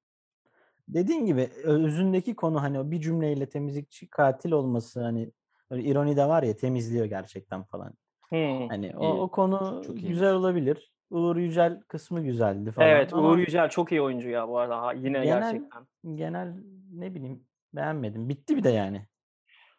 [0.93, 5.31] Dediğin gibi ö- özündeki konu hani o bir cümleyle temizlikçi katil olması hani
[5.69, 7.93] öyle ironi de var ya temizliyor gerçekten falan.
[8.29, 8.67] Hmm.
[8.69, 10.07] Hani o, o konu Çok iyiymiş.
[10.07, 10.91] güzel olabilir.
[11.09, 12.87] Uğur Yücel kısmı güzeldi falan.
[12.89, 14.81] Evet ama Uğur Yücel çok iyi oyuncu ya bu arada.
[14.81, 15.87] Ha, yine Genel- gerçekten.
[16.15, 16.53] genel
[16.93, 18.29] ne bileyim beğenmedim.
[18.29, 19.05] Bitti bir de yani.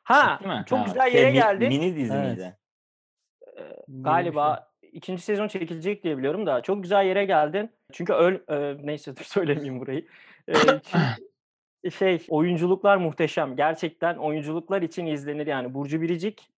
[0.02, 1.68] Ha çok Ha, güzel şey, yere mi- geldi.
[1.68, 2.28] Mini dizi Evet.
[2.30, 2.56] miydi?
[3.56, 4.02] Ee, bir şey.
[4.02, 7.70] galiba ikinci sezon çekilecek diye biliyorum da çok güzel yere geldin.
[7.92, 10.06] Çünkü öl e, neyse dur söylemeyeyim burayı.
[10.48, 10.54] E,
[11.82, 13.56] çünkü şey oyunculuklar muhteşem.
[13.56, 15.74] Gerçekten oyunculuklar için izlenir yani.
[15.74, 16.48] Burcu Biricik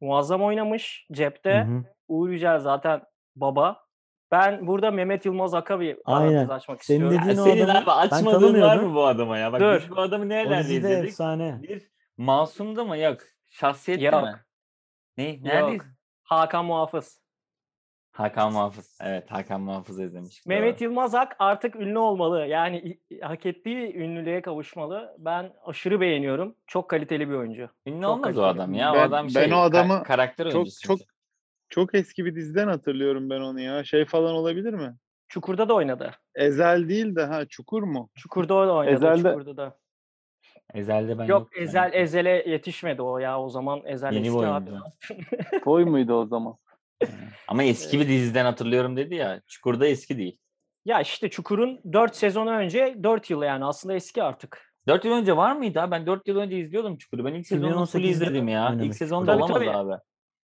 [0.00, 1.62] muazzam oynamış Hı cepte.
[1.64, 1.82] hı.
[2.08, 3.02] Uğur Yücel zaten
[3.36, 3.82] baba.
[4.30, 6.48] Ben burada Mehmet Yılmaz Aka bir parantez Aynen.
[6.48, 7.28] açmak Senin istiyorum.
[7.28, 9.52] dediğin o Senin adamı abi açmadığın var mı bu adama ya?
[9.52, 9.80] Bak Dur.
[9.82, 11.08] biz bu adamı nerelerde izledik?
[11.08, 11.58] efsane.
[11.62, 12.98] Bir Masum'da mı?
[12.98, 13.18] Yok.
[13.50, 14.22] Şahsiyette Yok.
[14.22, 14.34] mi?
[15.16, 15.38] Ne?
[15.42, 15.82] Neredeyiz?
[16.22, 17.21] Hakan Muhafız.
[18.12, 18.98] Hakan Muhafız.
[19.02, 20.46] Evet Hakan Muhafız izlemiş.
[20.46, 22.46] Mehmet Yılmaz Ak artık ünlü olmalı.
[22.46, 25.16] Yani hak ettiği ünlülüğe kavuşmalı.
[25.18, 26.54] Ben aşırı beğeniyorum.
[26.66, 27.68] Çok kaliteli bir oyuncu.
[27.86, 28.92] Ünlü Çok olmaz o adam ya.
[28.92, 30.80] o Ben- adam ben şey o ka- adamı karakter Çok oyuncusu.
[30.88, 30.98] çok
[31.68, 33.84] çok eski bir diziden hatırlıyorum ben onu ya.
[33.84, 34.94] Şey falan olabilir mi?
[35.28, 36.10] Çukur'da da oynadı.
[36.34, 38.10] Ezel değil de ha Çukur mu?
[38.14, 38.94] Çukur'da da oynadı.
[38.94, 39.78] Ezel'de- Çukur'da da.
[40.74, 41.94] Ezel'de ben Yok yoktum Ezel yani.
[41.94, 43.40] Ezel'e yetişmedi o ya.
[43.40, 44.70] O zaman Ezel Yeni eski abi.
[45.64, 46.54] Toy muydu o zaman?
[47.48, 49.40] Ama eski bir diziden hatırlıyorum dedi ya.
[49.46, 50.38] Çukur'da eski değil.
[50.84, 54.72] Ya işte Çukur'un 4 sezon önce 4 yıl yani aslında eski artık.
[54.86, 55.78] 4 yıl önce var mıydı?
[55.78, 55.90] ha?
[55.90, 57.24] Ben 4 yıl önce izliyordum Çukur'u.
[57.24, 58.68] Ben ilk sezonunu full 2018'de izledim ya.
[58.68, 59.54] İlk oynamış sezonda Çukur'da.
[59.54, 60.00] olamaz Tabii, abi.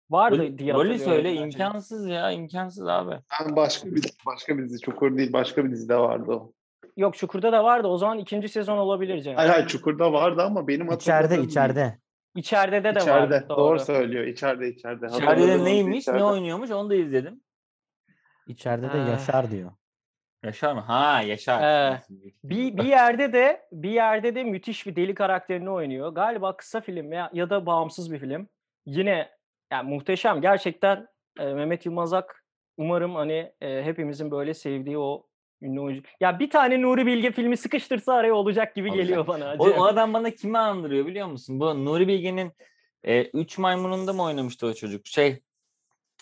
[0.09, 1.41] Vardı Rolü, diye hatırlıyorum söyle bence.
[1.43, 2.31] imkansız ya.
[2.31, 3.15] imkansız abi.
[3.41, 6.51] Ben başka bir başka bir dizi Çukur değil başka bir dizide vardı o.
[6.97, 7.87] Yok Çukur'da da vardı.
[7.87, 9.35] O zaman ikinci sezon olabilir Cem.
[9.35, 11.49] Hayır hayır Çukur'da vardı ama benim İçeride hatırladığım değil.
[11.49, 11.99] içeride.
[12.35, 13.11] İçeride de İçeride.
[13.11, 13.45] vardı.
[13.49, 13.57] Doğru.
[13.57, 13.79] Doğru.
[13.79, 14.23] söylüyor.
[14.25, 15.05] İçeride içeride.
[15.07, 15.97] İçeride de neymiş?
[15.99, 16.19] içeride.
[16.19, 16.71] Ne oynuyormuş?
[16.71, 17.41] Onu da izledim.
[18.47, 19.09] İçeride de Ah.
[19.09, 19.71] Yaşar diyor.
[20.43, 20.79] Yaşar mı?
[20.81, 21.91] Ha Yaşar.
[21.91, 22.01] Ee,
[22.43, 26.09] Bir, bir yerde de bir yerde de müthiş bir deli karakterini oynuyor.
[26.09, 28.47] Galiba kısa film ya, ya da bağımsız bir film.
[28.85, 29.29] Yine
[29.71, 30.41] yani muhteşem.
[30.41, 31.07] Gerçekten
[31.39, 32.43] e, Mehmet Yılmaz Ak
[32.77, 35.27] umarım hani e, hepimizin böyle sevdiği o
[35.61, 36.01] ünlü oyuncu.
[36.19, 39.05] Ya bir tane Nuri Bilge filmi sıkıştırsa araya olacak gibi Olacak.
[39.05, 39.55] geliyor bana.
[39.59, 41.59] O, o adam bana kimi andırıyor biliyor musun?
[41.59, 42.51] Bu Nuri Bilge'nin
[43.03, 45.07] e, Üç Maymununda mı oynamıştı o çocuk?
[45.07, 45.41] Şey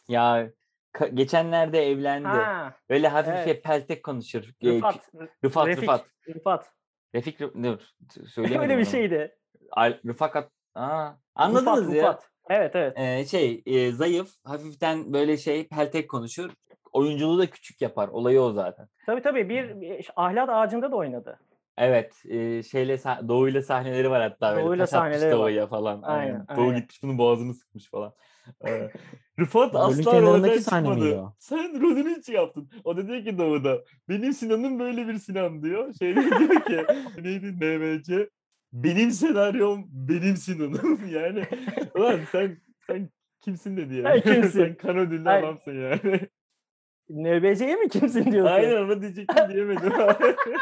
[0.08, 0.50] ya
[0.94, 2.28] ka- geçenlerde evlendi.
[2.28, 3.46] Ha, Öyle hafif evet.
[3.46, 4.44] şey peltek konuşur.
[4.62, 5.10] E, Rıfat.
[5.46, 6.06] Rıfat, Refik, Rıfat.
[6.36, 6.72] Rıfat.
[7.16, 7.80] Refik dur
[8.28, 8.92] söyleyemedim Öyle bir onu.
[8.92, 9.36] şeydi.
[9.72, 10.52] Al- Rıfakat.
[10.76, 12.04] Aa, anladınız Rıfat, ya.
[12.04, 12.30] Rıfat.
[12.50, 12.94] Evet evet.
[13.00, 16.50] Ee, şey e, zayıf hafiften böyle şey peltek konuşur.
[16.94, 18.08] Oyunculuğu da küçük yapar.
[18.08, 18.88] Olayı o zaten.
[19.06, 21.40] Tabii tabii bir, ahlat ağacında da oynadı.
[21.78, 24.66] Evet, e, şeyle Doğu'yla sahneleri var hatta böyle.
[24.66, 25.40] Doğu'yla sahneleri var.
[25.40, 26.02] Doğu'ya falan.
[26.02, 26.80] Aynen, Doğu aynen.
[26.80, 28.14] gitmiş bunun boğazını sıkmış falan.
[29.40, 31.20] Rıfat asla rolden çıkmadı.
[31.20, 31.34] o?
[31.40, 32.70] Sen rolünü hiç yaptın.
[32.84, 33.84] O da diyor ki Doğu'da.
[34.10, 35.94] Benim Sinan'ım böyle bir Sinan diyor.
[35.94, 36.86] Şey diyor ki
[37.18, 38.30] neydi NMC?
[38.74, 41.08] Benim senaryom benim Sinan'ım.
[41.12, 41.44] yani
[41.96, 43.10] ulan sen sen
[43.42, 44.22] kimsin dedi yani.
[44.22, 44.60] Sen kimsin?
[44.60, 46.20] sen kan ödüllü adamsın yani.
[47.10, 48.54] NBC'ye mi kimsin diyorsun?
[48.54, 49.92] Aynen onu diyecektim diyemedim.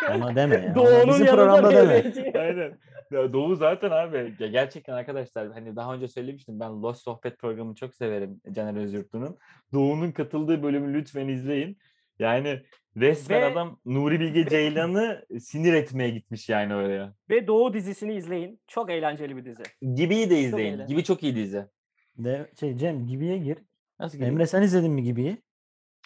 [0.09, 0.61] Ama deme ya.
[0.65, 2.09] Ona Doğu'nun bizim yanında programda deme.
[2.09, 2.33] NBC.
[2.39, 2.77] Aynen.
[3.11, 4.33] Ya Doğu zaten abi.
[4.39, 9.37] Ya gerçekten arkadaşlar hani daha önce söylemiştim ben Lost Sohbet programını çok severim Caner Özyurtlu'nun.
[9.73, 11.77] Doğu'nun katıldığı bölümü lütfen izleyin.
[12.19, 12.59] Yani
[12.97, 17.13] resmen Ve- adam Nuri Bilge Ceylan'ı sinir etmeye gitmiş yani oraya.
[17.29, 18.61] Ve Doğu dizisini izleyin.
[18.67, 19.63] Çok eğlenceli bir dizi.
[19.95, 20.67] Gibi'yi de izleyin.
[20.73, 20.87] eğlenceli.
[20.87, 21.65] Gibi çok iyi dizi.
[22.17, 23.57] De, şey Cem Gibi'ye gir.
[23.99, 24.27] Nasıl Gibi?
[24.27, 25.37] Emre sen izledin mi Gibi'yi?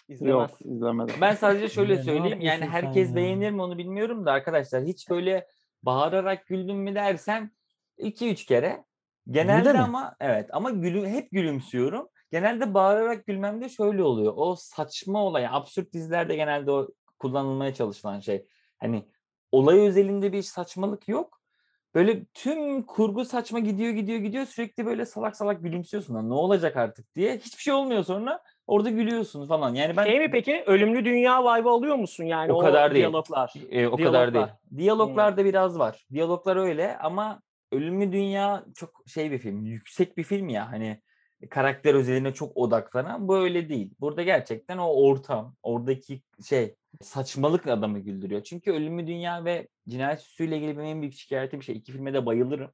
[0.08, 0.50] İzlemez.
[0.50, 1.14] Yok izlemedim.
[1.20, 2.40] Ben sadece şöyle söyleyeyim.
[2.40, 5.46] Yani herkes beğenir mi onu bilmiyorum da arkadaşlar hiç böyle
[5.82, 7.50] bağırarak güldüm mü dersen
[7.98, 8.84] 2-3 kere.
[9.30, 9.78] Genelde mi?
[9.78, 12.08] ama evet ama gülü, hep gülümsüyorum.
[12.30, 14.32] Genelde bağırarak gülmemde şöyle oluyor.
[14.36, 16.88] O saçma olay, absürt dizilerde genelde o
[17.18, 18.46] kullanılmaya çalışılan şey.
[18.78, 19.08] Hani
[19.52, 21.40] olay özelinde bir saçmalık yok.
[21.94, 26.76] Böyle tüm kurgu saçma gidiyor gidiyor gidiyor sürekli böyle salak salak gülümsüyorsun lan ne olacak
[26.76, 27.38] artık diye.
[27.38, 29.74] Hiçbir şey olmuyor sonra orada gülüyorsun falan.
[29.74, 30.62] Yani ben Şey mi peki?
[30.66, 33.02] Ölümlü Dünya vibe'ı alıyor musun yani O o, kadar değil.
[33.02, 33.52] diyaloglar?
[33.70, 34.44] e, o kadar değil.
[34.44, 34.76] Diyaloglar.
[34.78, 36.06] Diyaloglarda biraz var.
[36.12, 37.42] Diyaloglar öyle ama
[37.72, 39.64] Ölümlü Dünya çok şey bir film.
[39.64, 41.00] Yüksek bir film ya hani
[41.50, 43.90] karakter özeline çok odaklanan bu öyle değil.
[44.00, 48.42] Burada gerçekten o ortam, oradaki şey saçmalık adamı güldürüyor.
[48.42, 51.76] Çünkü Ölümlü Dünya ve Cinayet Süsü'yle ilgili benim en büyük şikayetim şey.
[51.76, 52.70] İki filme de bayılırım.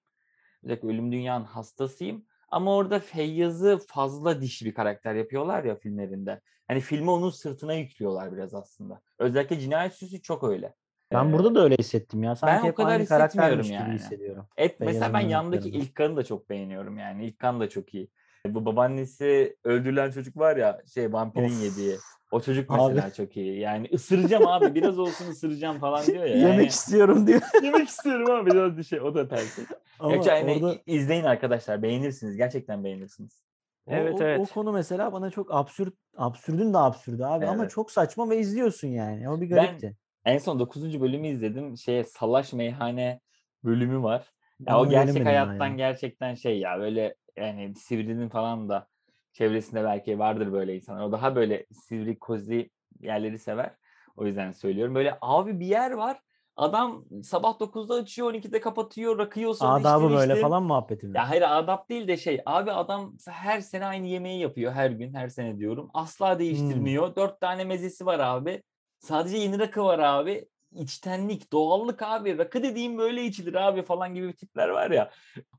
[0.65, 2.27] Özellikle Ölüm Dünya'nın hastasıyım.
[2.53, 6.41] Ama orada Feyyaz'ı fazla dişi bir karakter yapıyorlar ya filmlerinde.
[6.69, 9.01] Hani filmi onun sırtına yüklüyorlar biraz aslında.
[9.19, 10.75] Özellikle Cinayet Süsü çok öyle.
[11.13, 12.37] Ben Ee, burada da öyle hissettim ya.
[12.37, 13.95] Sanki o hep kadar hissetmiyorum karaktermiş gibi yani.
[13.95, 14.47] hissediyorum.
[14.57, 15.69] Et mesela ben yandaki.
[15.69, 17.27] İlkan'ı da çok beğeniyorum yani.
[17.27, 18.11] İlkan da çok iyi.
[18.47, 21.63] Bu babaannesi öldürülen çocuk var ya şey vampirin Of.
[21.63, 21.97] yediği.
[22.33, 22.95] O çocuk Abi.
[22.95, 23.59] mesela çok iyi.
[23.61, 26.37] Yani ısıracağım abi biraz olsun ısıracağım falan diyor ya.
[26.37, 27.41] Yemek Yani, istiyorum diyor.
[27.63, 29.01] yemek istiyorum abi biraz bir şey.
[29.01, 29.63] O da tersi.
[29.99, 32.37] Ama yani orada izleyin arkadaşlar beğenirsiniz.
[32.37, 33.43] Gerçekten beğenirsiniz.
[33.87, 34.41] o, Evet, o- evet.
[34.41, 37.71] o konu mesela bana çok absürt, absürdün de absürdü abi ama Evet.
[37.73, 39.31] çok saçma ve izliyorsun yani.
[39.31, 39.97] O bir Ben- garipti.
[40.25, 41.01] En son 9.
[41.01, 41.77] bölümü izledim.
[41.77, 43.21] Şeye Salaş Meyhane
[43.65, 44.33] bölümü var.
[44.61, 45.75] Ya Ama o gerçek ben hayattan ya.
[45.77, 48.87] gerçekten şey ya böyle yani Sivri'nin falan da
[49.33, 51.05] çevresinde belki vardır böyle insanlar.
[51.05, 52.71] O daha böyle sivri kozi
[53.01, 53.75] yerleri sever.
[54.17, 54.95] O yüzden söylüyorum.
[54.95, 56.21] Böyle abi bir yer var.
[56.57, 60.43] Adam sabah 9'da açıyor, 12'de kapatıyor, rakıyor sonra Adabı böyle içtin.
[60.43, 61.17] falan muhabbeti mi?
[61.17, 65.15] Ya hayır adap değil de şey abi adam her sene aynı yemeği yapıyor her gün
[65.15, 65.91] her sene diyorum.
[65.95, 67.17] Asla değiştirmiyor.
[67.17, 68.63] Dört tane mezesi var abi.
[68.99, 70.49] Sadece yeni rakı var abi.
[70.77, 72.39] İçtenlik, doğallık abi.
[72.39, 75.11] Rakı dediğim böyle içilir abi falan gibi tipler var ya.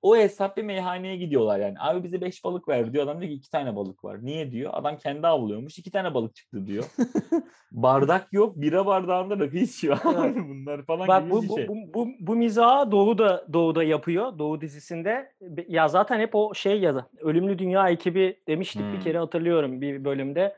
[0.01, 1.75] O hesap bir meyhaneye gidiyorlar yani.
[1.79, 3.03] Abi bize beş balık ver diyor.
[3.03, 4.25] Adam diyor ki iki tane balık var.
[4.25, 4.71] Niye diyor?
[4.73, 5.79] Adam kendi avlıyormuş.
[5.79, 6.83] iki tane balık çıktı diyor.
[7.71, 8.61] Bardak yok.
[8.61, 11.67] Bira bardağında rakı içiyor abi bunlar falan Bak gibi bu bir bu, şey.
[11.67, 14.39] bu, bu, bu mizahı Doğu'da Doğu'da yapıyor.
[14.39, 15.31] Doğu dizisinde.
[15.67, 18.99] Ya zaten hep o şey ya da Ölümlü Dünya ekibi demiştik bir Hmm.
[18.99, 20.55] kere hatırlıyorum bir bölümde.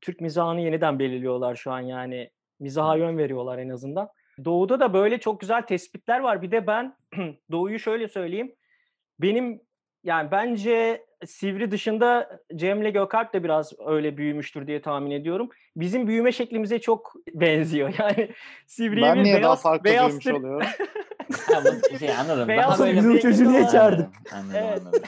[0.00, 2.30] Türk mizahını yeniden belirliyorlar şu an yani.
[2.60, 4.08] Mizaha yön veriyorlar en azından.
[4.44, 6.42] Doğu'da da böyle çok güzel tespitler var.
[6.42, 6.96] Bir de ben
[7.50, 8.54] Doğu'yu şöyle söyleyeyim.
[9.20, 9.60] Benim
[10.04, 15.48] yani bence Sivri dışında Cem'le Gökalp de biraz öyle büyümüştür diye tahmin ediyorum.
[15.76, 17.94] Bizim büyüme şeklimize çok benziyor.
[17.98, 18.30] Yani
[18.66, 20.66] Sivri'ye Ben bir niye daha beyaz, farklı beyaz büyümüş tır- oluyorum?
[21.98, 22.48] Şey anladım.
[22.48, 24.06] Beyaz Daha böyle bizim bir- çocuğu niye Anladım, çağırdık?
[24.32, 24.78] Anladım, Evet.
[24.80, 25.02] anladım.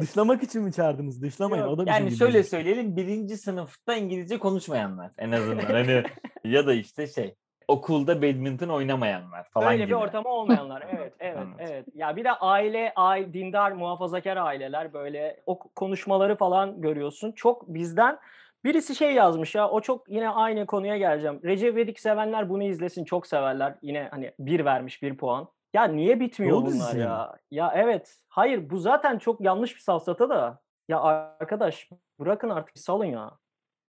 [0.00, 1.22] Dışlamak için mi çağırdınız?
[1.22, 1.62] Dışlamayın.
[1.64, 2.18] Yok, O da bizim Yani gibi.
[2.18, 6.02] şöyle söyleyelim birinci sınıfta İngilizce konuşmayanlar en azından hani
[6.44, 7.34] ya da işte şey
[7.68, 9.88] okulda badminton oynamayanlar falan Öyle gibi.
[9.88, 10.84] bir ortama olmayanlar.
[10.96, 11.54] Evet, evet, Anladım.
[11.58, 11.86] evet.
[11.94, 17.32] Ya bir de aile, aile, dindar, muhafazakar aileler böyle o konuşmaları falan görüyorsun.
[17.32, 18.18] Çok bizden
[18.64, 19.68] birisi şey yazmış ya.
[19.70, 21.40] O çok yine aynı konuya geleceğim.
[21.44, 23.74] Recep İvedik sevenler bunu izlesin çok severler.
[23.82, 25.48] Yine hani bir vermiş bir puan.
[25.76, 27.00] Ya niye bitmiyor Doğu bunlar mi?
[27.00, 27.32] ya?
[27.50, 28.16] Ya evet.
[28.28, 30.60] Hayır bu zaten çok yanlış bir safsata da.
[30.88, 31.88] Ya arkadaş
[32.20, 33.30] bırakın artık salın ya.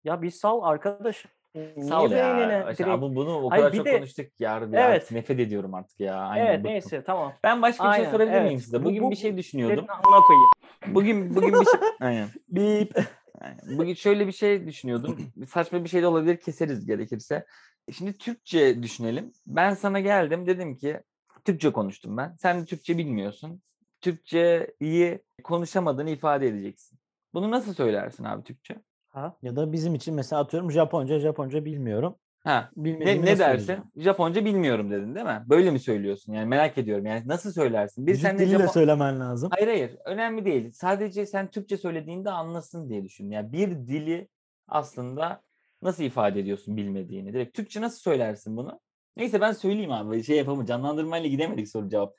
[0.04, 1.26] Ya bir sal arkadaş.
[1.56, 2.38] Niye Sağ ol ya.
[2.38, 4.60] direkt- Abi bunu o Hayır, kadar bir çok de- konuştuk ya.
[4.72, 5.12] ya Evet.
[5.12, 6.16] Nefret ediyorum artık ya.
[6.18, 6.72] Aynen, Evet bıktım.
[6.72, 7.34] neyse tamam.
[7.44, 8.46] Ben başka bir şey Aynen, sorabilir evet.
[8.46, 8.82] miyim size?
[8.82, 9.86] Bu- Bugün bu- bir şey düşünüyordum.
[10.04, 10.50] Koyayım.
[10.88, 12.28] Bugün bugün bir şey aynen.
[12.50, 12.96] Bip.
[13.42, 13.78] Aynen.
[13.78, 15.18] Bugün şöyle bir şey düşünüyordum.
[15.48, 17.46] Saçma bir şey de olabilir keseriz gerekirse.
[17.92, 19.32] Şimdi Türkçe düşünelim.
[19.48, 21.00] Ben sana geldim dedim ki
[21.46, 22.36] Türkçe konuştum ben.
[22.40, 23.62] Sen de Türkçe bilmiyorsun.
[24.02, 27.00] Türkçeyi konuşamadığını ifade edeceksin.
[27.34, 28.76] Bunu nasıl söylersin abi Türkçe?
[29.10, 29.38] Ha?
[29.42, 32.16] Ya da bizim için mesela atıyorum Japonca, Japonca bilmiyorum.
[32.44, 33.44] Ha, Bilmediğimi ne, ne dersin?
[33.66, 33.84] söyleyeceğim?
[33.96, 35.44] Japonca bilmiyorum dedin değil mi?
[35.50, 36.34] Böyle mi söylüyorsun?
[36.34, 37.06] Yani merak ediyorum.
[37.06, 38.08] Yani nasıl söylersin?
[38.08, 39.50] Bir sen diliyle Japon- söylemen lazım.
[39.54, 40.72] Hayır hayır önemli değil.
[40.72, 43.32] Sadece sen Türkçe söylediğinde anlasın diye düşün.
[43.32, 44.28] Yani bir dili
[44.68, 45.42] aslında
[45.82, 47.34] nasıl ifade ediyorsun bilmediğini.
[47.34, 48.80] Direkt Türkçe nasıl söylersin bunu?
[49.18, 50.24] Neyse ben söyleyeyim abi.
[50.24, 52.16] Şey yapalım canlandırmayla gidemedik soru cevap.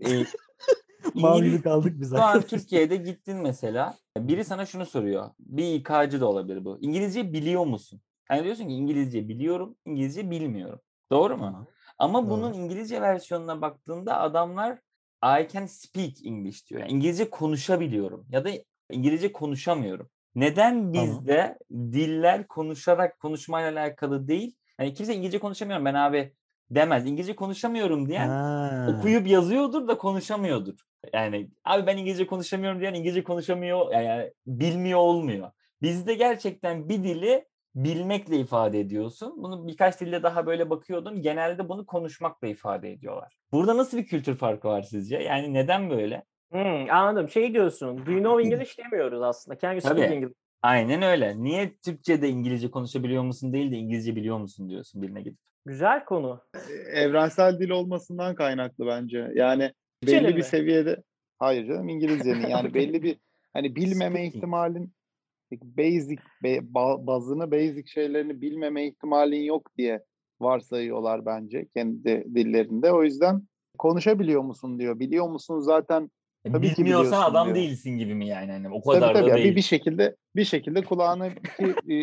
[0.00, 0.24] Ee,
[1.14, 2.42] gibi kaldık biz şu an.
[2.42, 3.94] Türkiye'de gittin mesela.
[4.18, 5.30] Biri sana şunu soruyor.
[5.38, 6.78] Bir İK'cı da olabilir bu.
[6.80, 8.00] İngilizce biliyor musun?
[8.30, 10.80] Yani diyorsun ki İngilizce biliyorum, İngilizce bilmiyorum.
[11.12, 11.68] Doğru mu?
[11.98, 12.62] Ama bunun Doğru.
[12.62, 14.78] İngilizce versiyonuna baktığında adamlar
[15.24, 16.80] I can speak English diyor.
[16.80, 18.50] Yani İngilizce konuşabiliyorum ya da
[18.90, 20.10] İngilizce konuşamıyorum.
[20.34, 24.56] Neden bizde diller konuşarak konuşmayla alakalı değil?
[24.80, 26.32] Yani kimse İngilizce konuşamıyorum ben abi
[26.70, 27.06] demez.
[27.06, 28.86] İngilizce konuşamıyorum diyen Ha.
[28.88, 30.74] okuyup yazıyordur da konuşamıyordur.
[31.12, 35.50] Yani abi ben İngilizce konuşamıyorum diyen İngilizce konuşamıyor yani bilmiyor olmuyor.
[35.82, 37.44] Bizde gerçekten bir dili
[37.74, 39.34] bilmekle ifade ediyorsun.
[39.42, 41.22] Bunu birkaç dilde daha böyle bakıyordum.
[41.22, 43.36] Genelde bunu konuşmakla ifade ediyorlar.
[43.52, 45.16] Burada nasıl bir kültür farkı var sizce?
[45.16, 46.24] Yani neden böyle?
[46.50, 47.28] Hmm, anladım.
[47.28, 48.06] Şey diyorsun.
[48.06, 49.58] Do you know English demiyoruz aslında.
[49.58, 50.14] Can you speak Tabii.
[50.14, 50.43] English?
[50.64, 51.42] Aynen öyle.
[51.42, 55.38] Niye Türkçe'de İngilizce konuşabiliyor musun değil de İngilizce biliyor musun diyorsun birine gidip.
[55.66, 56.40] Güzel konu.
[56.92, 59.30] Evrensel dil olmasından kaynaklı bence.
[59.34, 59.72] Yani
[60.06, 60.44] belli bir mi?
[60.44, 61.02] seviyede
[61.38, 63.18] hayır canım İngilizcenin yani belli bir
[63.52, 64.92] hani bilmeme ihtimalin
[65.52, 66.22] basic
[67.06, 70.04] bazını basic şeylerini bilmeme ihtimalin yok diye
[70.40, 72.92] varsayıyorlar bence kendi dillerinde.
[72.92, 73.42] O yüzden
[73.78, 74.98] konuşabiliyor musun diyor.
[74.98, 76.10] Biliyor musun zaten
[76.52, 77.56] Tabii ki Bilmiyorsan biliyorsun adam diyor.
[77.56, 78.52] değilsin gibi mi yani?
[78.52, 79.50] Hani o tabii kadar tabii da ya, değil.
[79.50, 81.40] bir, bir şekilde bir şekilde kulağına ki,
[81.88, 81.94] e,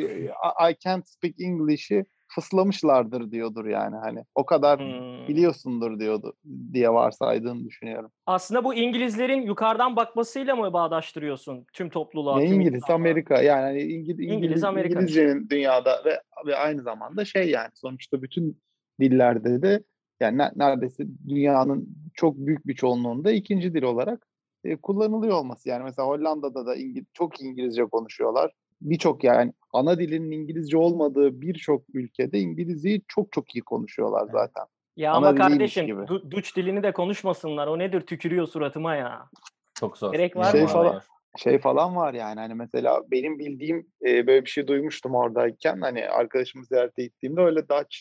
[0.71, 5.27] I can't speak English'i fıslamışlardır diyordur yani hani o kadar Hmm.
[5.27, 6.33] biliyorsundur diyordu
[6.73, 8.11] diye varsaydığını düşünüyorum.
[8.25, 12.37] Aslında bu İngilizlerin yukarıdan bakmasıyla mı bağdaştırıyorsun tüm topluluğa?
[12.39, 12.95] Ne tüm İngiliz, insanlığa?
[12.95, 14.99] Amerika yani hani İngiliz, İngiliz, Amerika.
[14.99, 18.61] İngilizcenin dünyada ve, ve aynı zamanda şey yani sonuçta bütün
[18.99, 19.83] dillerde de
[20.19, 24.27] yani ne- neredeyse dünyanın çok büyük bir çoğunluğunda ikinci dil olarak
[24.64, 25.70] e, kullanılıyor olması.
[25.70, 28.51] Yani mesela Hollanda'da da İngiliz, çok İngilizce konuşuyorlar.
[28.82, 34.66] Birçok yani ana dilinin İngilizce olmadığı birçok ülkede İngilizceyi çok çok iyi konuşuyorlar zaten.
[34.95, 36.01] Ya Ana ama kardeşim gibi.
[36.01, 37.68] du- Duç dilini de konuşmasınlar.
[37.68, 38.01] O nedir?
[38.01, 39.30] Tükürüyor suratıma ya.
[39.74, 40.12] Çok zor.
[40.14, 40.68] Gerek var Şey mı?
[40.68, 41.01] falan-
[41.38, 46.09] şey falan var yani hani mesela benim bildiğim e, böyle bir şey duymuştum oradayken hani
[46.09, 47.97] arkadaşımı ziyarete gittiğimde öyle Dutch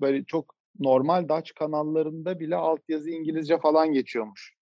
[0.00, 4.53] böyle çok normal Dutch kanallarında bile altyazı İngilizce falan geçiyormuş.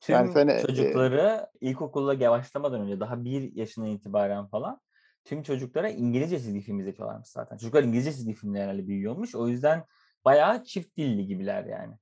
[0.00, 4.80] Tüm Yani sen, e, çocukları ilkokulda başlamadan önce daha bir yaşından itibaren falan
[5.24, 7.56] tüm çocuklara İngilizce çizgi film izletiyorlarmış zaten.
[7.56, 9.34] Çocuklar İngilizce çizgi filmlerle büyüyormuş.
[9.34, 9.84] O yüzden
[10.24, 11.94] bayağı çift dilli gibiler yani.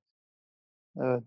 [0.97, 1.23] Evet.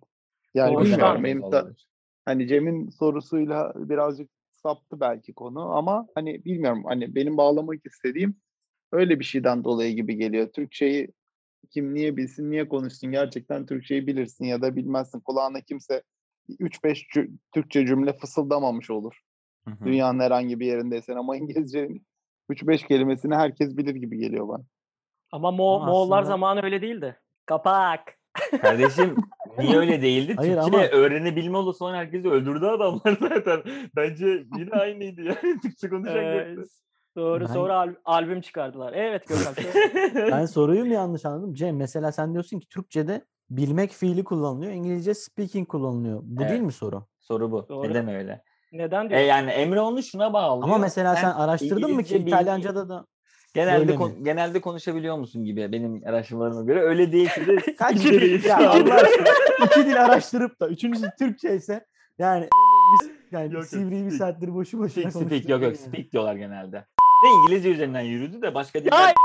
[0.53, 1.87] Yani Doğuştan bilmiyorum benim olabilir.
[2.25, 8.35] hani Cem'in sorusuyla birazcık saptı belki konu ama hani bilmiyorum hani benim bağlamak istediğim
[8.91, 10.47] öyle bir şeyden dolayı gibi geliyor.
[10.47, 11.13] Türkçeyi
[11.69, 13.11] kim niye bilsin, niye konuşsun?
[13.11, 15.19] Gerçekten Türkçeyi bilirsin ya da bilmezsin.
[15.19, 16.03] Kulağına kimse
[16.49, 19.19] 3-5 cü- Türkçe cümle fısıldamamış olur.
[19.67, 19.85] Hı hı.
[19.85, 22.05] Dünyanın herhangi bir yerindeysen ama İngilizcenin
[22.49, 24.63] 3-5 kelimesini herkes bilir gibi geliyor bana.
[25.31, 27.19] Ama Mo Ama Moğollar aslında- zamanı öyle değildi.
[27.45, 28.01] Kapak.
[28.61, 29.15] Kardeşim
[29.57, 30.33] niye öyle değildi?
[30.37, 33.61] Hayır Türkçe ama- öğrenebilme oldu sonra herkesi öldürdü adamlar zaten.
[33.95, 34.25] Bence
[34.57, 35.59] yine aynıydı yani.
[35.61, 36.63] Türkçe konuşan yoktu.
[37.15, 37.41] doğru.
[37.43, 38.93] Ben- Sonra al- albüm çıkardılar.
[38.93, 39.53] Evet Gökhan.
[40.31, 41.53] Ben soruyu mu yanlış anladım?
[41.53, 43.25] Cem mesela sen diyorsun ki Türkçe'de
[43.57, 44.71] bilmek fiili kullanılıyor.
[44.71, 46.19] İngilizce speaking kullanılıyor.
[46.23, 46.61] Bu değil Evet.
[46.61, 47.05] mi soru?
[47.19, 47.65] Soru bu.
[47.69, 47.89] Doğru.
[47.89, 48.43] Neden öyle?
[48.71, 49.21] Neden E diyor?
[49.21, 50.63] yani Emre onu şuna bağlıyor.
[50.67, 53.05] Ama mesela sen, araştırdın mı ki İngilizce bilgi- İtalyanca'da da
[53.53, 54.23] genelde kon- mi?
[54.23, 58.45] genelde konuşabiliyor musun gibi benim araştırmalarıma göre öyle değilse de kaç dil değil.
[58.45, 59.27] ya Allah aşkına
[59.65, 61.85] iki dil araştırıp da üçüncüsü Türkçe ise
[62.19, 62.47] yani
[63.01, 64.31] biz- yani Yok, yok, sivriyi bir speak.
[64.31, 65.49] saattir boşu boşuna Speak, speak.
[65.49, 66.85] Yok yok speak diyorlar genelde.
[67.23, 69.13] Ne İngilizce üzerinden yürüdü de başka diller.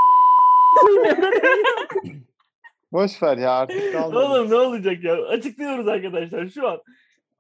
[2.97, 4.18] Boş ver ya artık kalmadı.
[4.18, 5.26] Oğlum ne olacak ya?
[5.26, 6.82] Açıklıyoruz arkadaşlar şu an.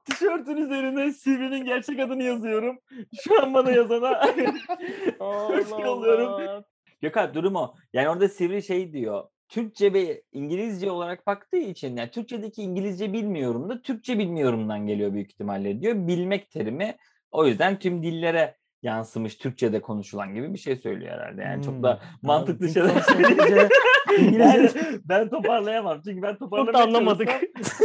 [0.04, 2.78] Tişörtün üzerine CV'nin gerçek adını yazıyorum.
[3.22, 4.26] Şu an bana yazana
[5.18, 6.64] hoş yolluyorum.
[7.00, 7.74] Gökhan durum o.
[7.92, 9.24] Yani orada Sivri şey diyor.
[9.48, 15.30] Türkçe ve İngilizce olarak baktığı için yani Türkçedeki İngilizce bilmiyorum da Türkçe bilmiyorumdan geliyor büyük
[15.30, 15.94] ihtimalle diyor.
[15.94, 16.96] Bilmek terimi
[17.30, 18.56] o yüzden tüm dillere
[18.86, 21.42] yansımış Türkçe'de konuşulan gibi bir şey söylüyor herhalde.
[21.42, 23.68] Yani çok da Hmm, mantıklı şeyler söyleyince
[24.18, 26.00] İngilizce ben, ben toparlayamam.
[26.04, 27.28] Çünkü ben Çok da toparlamaya anlamadık.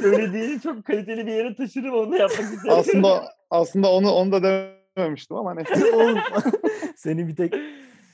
[0.01, 2.69] söylediğini çok kaliteli bir yere taşırım onu yapmak istedim.
[2.77, 4.43] aslında aslında onu onu da
[4.97, 5.95] dememiştim ama neyse.
[5.95, 6.17] Oğlum,
[6.95, 7.53] seni bir tek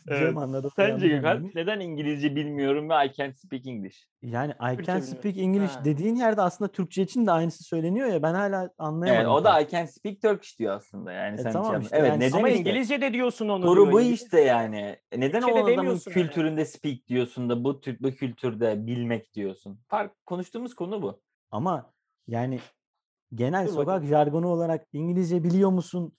[0.07, 0.37] Evet.
[0.37, 0.69] anladı.
[0.75, 4.07] Sence Gökhan neden İngilizce bilmiyorum ve I can't speak English?
[4.21, 5.19] Yani I Türkçe can bilmiyorum.
[5.19, 5.85] speak English Ha.
[5.85, 9.31] dediğin yerde aslında Türkçe için de aynısı söyleniyor ya ben hala anlayamadım.
[9.31, 9.61] Evet, o da.
[9.61, 12.37] I can speak Turkish diyor aslında yani E, sen tamam hiç işte, Evet yani neden
[12.37, 12.59] Ama işte?
[12.59, 13.65] İngilizce de diyorsun onu.
[13.65, 14.97] Soru bu işte yani.
[15.11, 16.21] E, Neden o adamın demiyorsun yani.
[16.21, 19.79] kültüründe speak diyorsun da bu tür bu kültürde bilmek diyorsun.
[19.87, 21.21] Fark konuştuğumuz konu bu.
[21.51, 21.93] Ama
[22.27, 22.59] yani
[23.35, 24.09] genel Dur sokak bakayım.
[24.09, 26.17] jargonu olarak İngilizce biliyor musun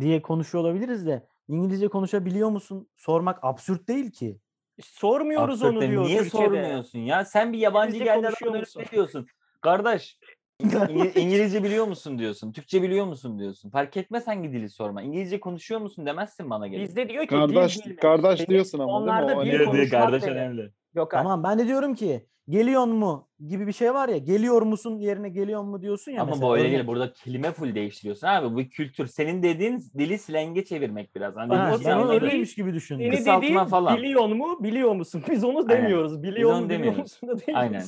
[0.00, 4.38] diye konuşuyor olabiliriz de İngilizce konuşabiliyor musun sormak absürt değil ki.
[4.80, 6.44] Sormuyoruz Absürt onu de diyor Niye Türkçe'de.
[6.44, 7.24] sormuyorsun ya?
[7.24, 8.46] Sen bir yabancı geldi musun?
[8.46, 9.26] önüne diyorsun.
[9.60, 10.18] Kardeş
[10.62, 12.52] İngi- İngilizce biliyor musun diyorsun.
[12.52, 13.70] Türkçe biliyor musun diyorsun.
[13.70, 15.02] Fark etmez hangi dili sorma.
[15.02, 16.88] İngilizce konuşuyor musun demezsin bana gelip.
[16.88, 18.00] Bizde diyor ki Kardeş dil bilmek.
[18.02, 19.10] kardeş diyorsun ama değil mi?
[19.10, 20.72] onlarda O dil konuşmak kardeş dedi.
[20.94, 21.04] Önemli.
[21.04, 21.22] Gökhan.
[21.22, 25.28] Tamam ben de diyorum ki geliyor mu gibi bir şey var ya geliyor musun yerine
[25.28, 26.48] geliyor mu diyorsun ya Ama mesela.
[26.48, 26.86] bu öyle değil.
[26.86, 28.54] Burada kelime full değiştiriyorsun abi.
[28.54, 29.06] Bu kültür.
[29.06, 31.36] Senin dediğin dili slenge çevirmek biraz.
[31.36, 32.14] Hani Ha, onu anladın.
[32.14, 33.04] öyleymiş gibi düşündüm.
[33.06, 33.96] Seni Kısaltma dediğin falan.
[33.96, 35.22] biliyor mu biliyor musun?
[35.30, 36.22] Biz onu demiyoruz.
[36.22, 36.98] Biliyor onu mu biliyor demiyoruz.
[37.00, 37.62] musun da demiyoruz.
[37.62, 37.84] Aynen.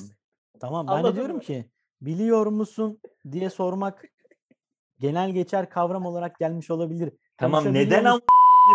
[0.61, 1.43] Tamam ben de Anladın diyorum mı?
[1.43, 1.65] ki
[2.01, 3.01] biliyor musun
[3.33, 4.05] diye sormak
[4.99, 7.13] genel geçer kavram olarak gelmiş olabilir.
[7.37, 8.21] Tamam neden ama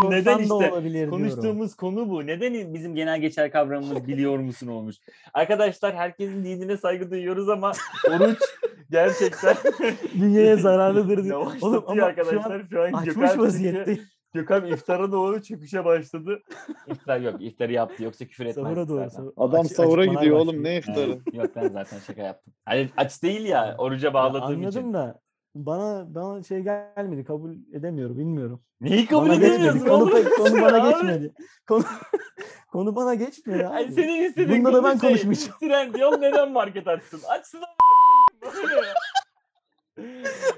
[0.10, 1.12] neden işte olabilir diyorum.
[1.12, 2.28] konuştuğumuz konu bu.
[2.28, 4.96] Neden bizim genel geçer kavramımız biliyor musun olmuş?
[5.34, 7.72] Arkadaşlar herkesin dinine saygı duyuyoruz ama
[8.10, 8.40] oruç
[8.92, 9.56] gerçekten
[10.20, 13.98] Dünyaya zararlıdır Oğlum ama şu an arkadaşlar şu an açmış vaziyette.
[14.34, 16.40] Gökhan iftara doğru çöküşe başladı.
[16.88, 17.36] İftar yok.
[17.42, 18.04] iftarı yaptı.
[18.04, 18.98] Yoksa küfür etmez Sahura doğru.
[18.98, 19.24] zaten.
[19.24, 20.64] sahur- Adam Açık- sahura gidiyor oğlum başlıyor.
[20.64, 21.00] ne iftarı.
[21.00, 21.34] Evet.
[21.34, 22.54] Yok ben zaten şaka yaptım.
[22.66, 23.66] Hani aç değil ya.
[23.66, 24.94] Ya, Oruca Ya bağladığım anladım için.
[24.94, 25.20] da
[25.66, 27.24] bana bana şey gelmedi.
[27.24, 28.18] Kabul edemiyorum.
[28.18, 28.62] Bilmiyorum.
[28.82, 29.53] Neyi kabul bana geçmedi.
[29.53, 30.24] edemiyorsun Konu, oğlum?
[30.38, 31.34] konu bana Abi, geçmedi.
[31.68, 31.84] Konu,
[32.72, 33.76] konu bana geçmedi abi.
[33.76, 35.60] Ay senin istediğin Bunda da ben konu şey, konuşmayacağım.
[35.60, 37.22] Trend yol neden market açsın?
[37.30, 38.53] Açsın ama.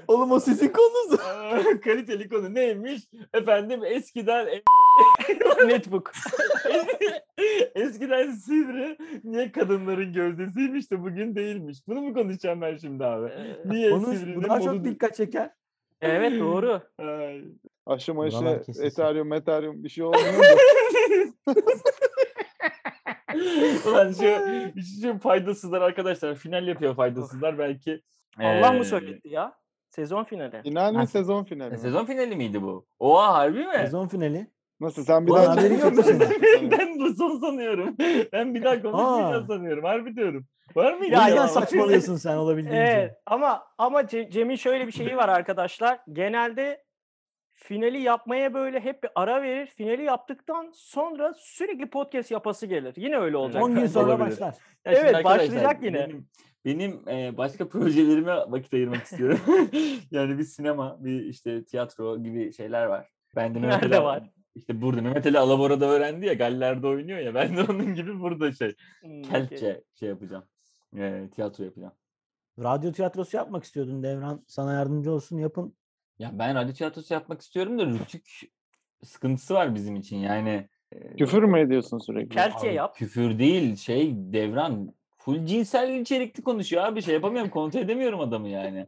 [0.08, 1.20] Oğlum o sizin konunuz.
[1.84, 3.02] Kaliteli konu neymiş?
[3.34, 4.46] Efendim eskiden
[5.66, 6.12] Netbook.
[7.74, 11.78] eskiden sivri niye kadınların gözdesiymiş de bugün değilmiş.
[11.88, 13.32] Bunu mu konuşacağım ben şimdi abi?
[13.64, 14.18] Niye Konuş.
[14.18, 15.50] sivrinin Bu daha çok modu- dikkat çeker.
[16.00, 16.80] Evet doğru.
[16.98, 17.44] Ay.
[17.86, 18.62] Aşı maşı.
[18.82, 21.54] Ethereum, Ethereum bir şey olmuyor da.
[23.86, 24.22] Ulan şu,
[25.02, 28.02] şu faydasızlar arkadaşlar final yapıyor faydasızlar belki.
[28.38, 29.54] Allah Ee, mı söyletti ya?
[29.88, 30.62] Sezon finali.
[30.62, 31.78] Final Ha, mi sezon finali mi?
[31.78, 32.86] Sezon finali miydi bu?
[32.98, 33.74] Oha harbi mi?
[33.76, 34.46] Sezon finali.
[34.80, 36.70] Nasıl sen bir Ulan daha haberin yok çekeceksin?
[36.70, 37.96] ben bu son sanıyorum.
[38.32, 39.84] Ben bir daha konuşmayacağım sanıyorum.
[39.84, 40.46] Harbi diyorum.
[40.76, 41.12] Var mıydı?
[41.14, 41.48] Ya ya?
[41.48, 42.82] saçmalıyorsun sen olabildiğince.
[42.82, 45.98] Evet ama ama Ce- Cem'in şöyle bir şeyi var arkadaşlar.
[46.12, 46.84] Genelde
[47.52, 49.66] finali yapmaya böyle hep bir ara verir.
[49.66, 52.94] Finali yaptıktan sonra sürekli podcast yapası gelir.
[52.96, 53.62] Yine öyle olacak.
[53.62, 54.26] 10 gün sonra Olabilir.
[54.30, 54.54] başlar.
[54.86, 55.98] Ya Evet, başlayacak yine.
[56.08, 56.28] Benim,
[56.64, 59.40] benim e, başka projelerime vakit ayırmak istiyorum.
[60.10, 63.08] yani bir sinema, bir işte tiyatro gibi şeyler var.
[63.36, 64.30] Ben de Mehmet Nerede Ali- var?
[64.54, 67.34] İşte burada Mehmet Ali Alabora'da öğrendi ya Galler'de oynuyor ya.
[67.34, 69.22] Ben de onun gibi burada şey Hmm.
[69.22, 70.44] Keltçe şey yapacağım.
[70.96, 71.92] E, tiyatro yapacağım.
[72.58, 74.44] Radyo tiyatrosu yapmak istiyordun Devran.
[74.46, 75.76] Sana yardımcı olsun yapın.
[76.18, 78.30] Ya ben radyo tiyatrosu yapmak istiyorum da rütük
[79.04, 80.68] sıkıntısı var bizim için yani.
[81.18, 82.28] Küfür mü ediyorsun sürekli?
[82.28, 82.96] Keltçe Abi, yap.
[82.96, 84.94] Küfür değil şey devran
[85.24, 88.86] full cinsel içerikli konuşuyor abi şey yapamıyorum kontrol edemiyorum adamı yani.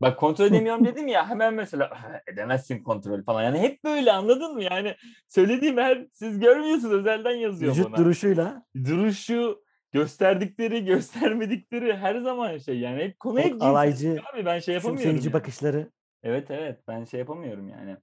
[0.00, 1.90] Bak kontrol edemiyorum dedim ya hemen mesela
[2.32, 4.96] edemezsin kontrol falan yani hep böyle anladın mı yani
[5.28, 7.96] söylediğim her siz görmüyorsunuz özelden yazıyor Vücut bana.
[7.96, 8.62] duruşuyla.
[8.84, 9.62] Duruşu
[9.92, 15.16] gösterdikleri göstermedikleri her zaman şey yani hep konu hep alaycı, abi ben şey yapamıyorum.
[15.16, 15.32] Yani.
[15.32, 15.90] bakışları.
[16.22, 17.96] Evet evet ben şey yapamıyorum yani.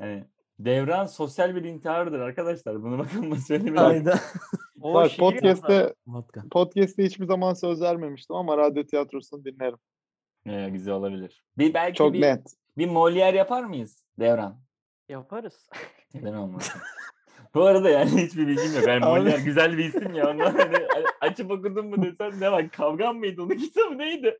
[0.00, 0.24] yani
[0.64, 3.76] devran sosyal bir intihardır arkadaşlar bunu bakın söylemeyin.
[3.76, 4.20] Ayda.
[4.80, 5.94] O Bak podcast'te,
[6.50, 9.78] podcast'te hiçbir zaman söz vermemiştim ama radyo tiyatrosunu dinlerim.
[10.46, 11.44] Ee, güzel olabilir.
[11.58, 12.46] Bir belki Çok bir, net.
[12.78, 14.60] bir Molière yapar mıyız Devran?
[15.08, 15.68] Yaparız.
[16.14, 16.80] Neden olmasın?
[17.54, 18.88] Bu arada yani hiçbir bilgim yok.
[18.88, 19.28] Yani Abi.
[19.28, 20.30] Molière güzel bir isim ya.
[20.30, 20.76] Ondan hani
[21.20, 22.70] açıp okudun mu desen ne var?
[22.70, 23.42] Kavgam mıydı?
[23.42, 24.38] Onun kitabı neydi?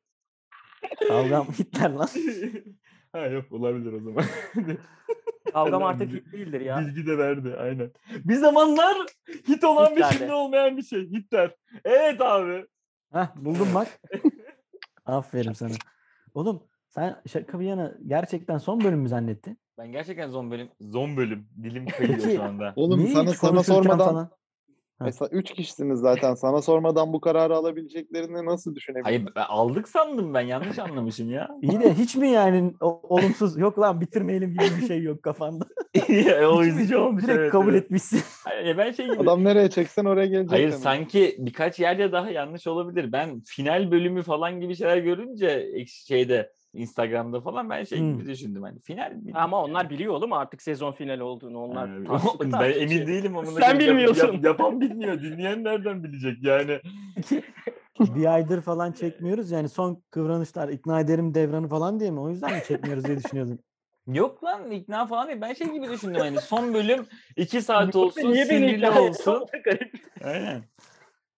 [1.09, 2.09] Kavgam Hitler lan.
[3.13, 4.25] ha yok olabilir o zaman.
[5.53, 6.81] Kavgam artık bilgi- hit değildir ya.
[6.81, 7.91] Bilgi de verdi aynen.
[8.25, 8.97] Bir zamanlar
[9.49, 10.19] hit olan bir Hitler'de.
[10.19, 11.11] şimdi olmayan bir şey.
[11.11, 11.55] Hitler.
[11.85, 12.67] Evet abi.
[13.13, 13.89] Heh buldum bak.
[15.07, 15.73] Aferin sana.
[16.35, 19.59] Oğlum sen şaka bir yana gerçekten son bölüm mü zannettin?
[19.79, 21.49] Ben gerçekten zon bölüm, zon bölüm.
[21.63, 22.73] Dilim kayıyor şu anda.
[22.77, 24.31] Oğlum Niye sana hiç sana konuşurken sormadan falan?
[25.05, 26.35] Mesela üç kişisiniz zaten.
[26.35, 29.05] Sana sormadan bu kararı alabileceklerini nasıl düşünebilirim?
[29.05, 31.49] Hayır ben aldık sandım ben yanlış anlamışım ya.
[31.63, 35.65] İyi de hiç mi yani o- olumsuz yok lan bitirmeyelim gibi bir şey yok kafanda.
[36.49, 37.85] o üzücü olmuş Direkt evet, kabul evet.
[37.85, 38.21] etmişsin.
[38.45, 39.19] Hayır, ben şey gibi.
[39.19, 40.53] Adam nereye çeksen oraya gelecek.
[40.53, 40.83] Hayır demek.
[40.83, 43.13] sanki birkaç yerde daha yanlış olabilir.
[43.13, 48.27] Ben final bölümü falan gibi şeyler görünce şeyde Instagram'da falan ben şey gibi Hmm.
[48.27, 49.33] düşündüm hani final mi?
[49.35, 51.63] Ama onlar biliyor oğlum artık sezon finali olduğunu.
[51.65, 52.81] Onlar Ha, takipçi, ben takipçi.
[52.81, 54.41] emin değilim ama Sen bilmiyorsun.
[54.43, 55.23] yapan bilmiyor.
[55.23, 56.81] Dinleyen nereden bilecek yani?
[58.01, 62.21] bir aydır falan çekmiyoruz yani son kıvranışlar ikna ederim devranı falan diye mi?
[62.21, 63.59] O yüzden mi çekmiyoruz diye düşünüyordum.
[64.07, 65.41] Yok lan ikna falan değil.
[65.41, 67.07] Ben şey gibi düşündüm hani son bölüm
[67.37, 69.47] 2 saat olsun, sinirli olsun.
[70.25, 70.65] Aynen.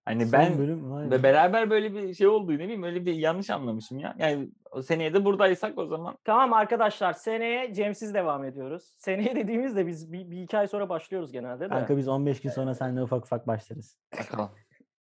[0.05, 1.23] Hani Son ben bölüm be.
[1.23, 4.15] beraber böyle bir şey oldu ne bileyim öyle bir yanlış anlamışım ya.
[4.19, 8.83] Yani o seneye de buradaysak o zaman Tamam arkadaşlar seneye Cem'siz devam ediyoruz.
[8.99, 11.69] Seneye dediğimizde biz bir, bir iki ay sonra başlıyoruz genelde de.
[11.69, 13.99] Kanka biz 15 gün sonra seninle ufak ufak başlarız.
[14.19, 14.51] bakalım.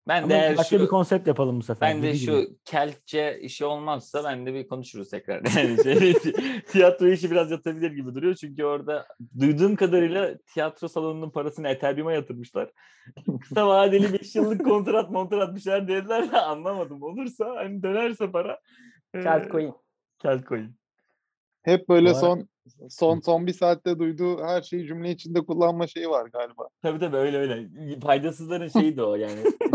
[0.10, 1.90] Ben Ama de başka şu bir konsept yapalım bu sefer.
[1.90, 2.56] ben de şu gibi.
[2.66, 5.42] keltçe işi olmazsa ben de bir konuşuruz tekrar.
[5.58, 6.14] Yani şey,
[6.72, 8.36] tiyatro işi biraz yatabilir gibi duruyor.
[8.36, 9.08] Çünkü orada
[9.40, 12.72] duyduğum kadarıyla tiyatro salonunun parasını Ethereum'a yatırmışlar.
[13.42, 17.04] Kısa vadeli 5 yıllık kontrat montrat bir şeyler dediler de anlamadım.
[17.04, 18.60] Olursa hani dönerse para.
[19.14, 19.74] Kelt eee, coin.
[20.20, 20.76] Kelt coin.
[21.64, 22.48] Hep böyle ara- son
[22.90, 26.68] son son bir saatte duyduğu her şeyi cümle içinde kullanma şeyi var galiba.
[26.82, 27.70] Tabii tabii öyle öyle.
[28.00, 29.44] Faydasızların şeyi de o yani.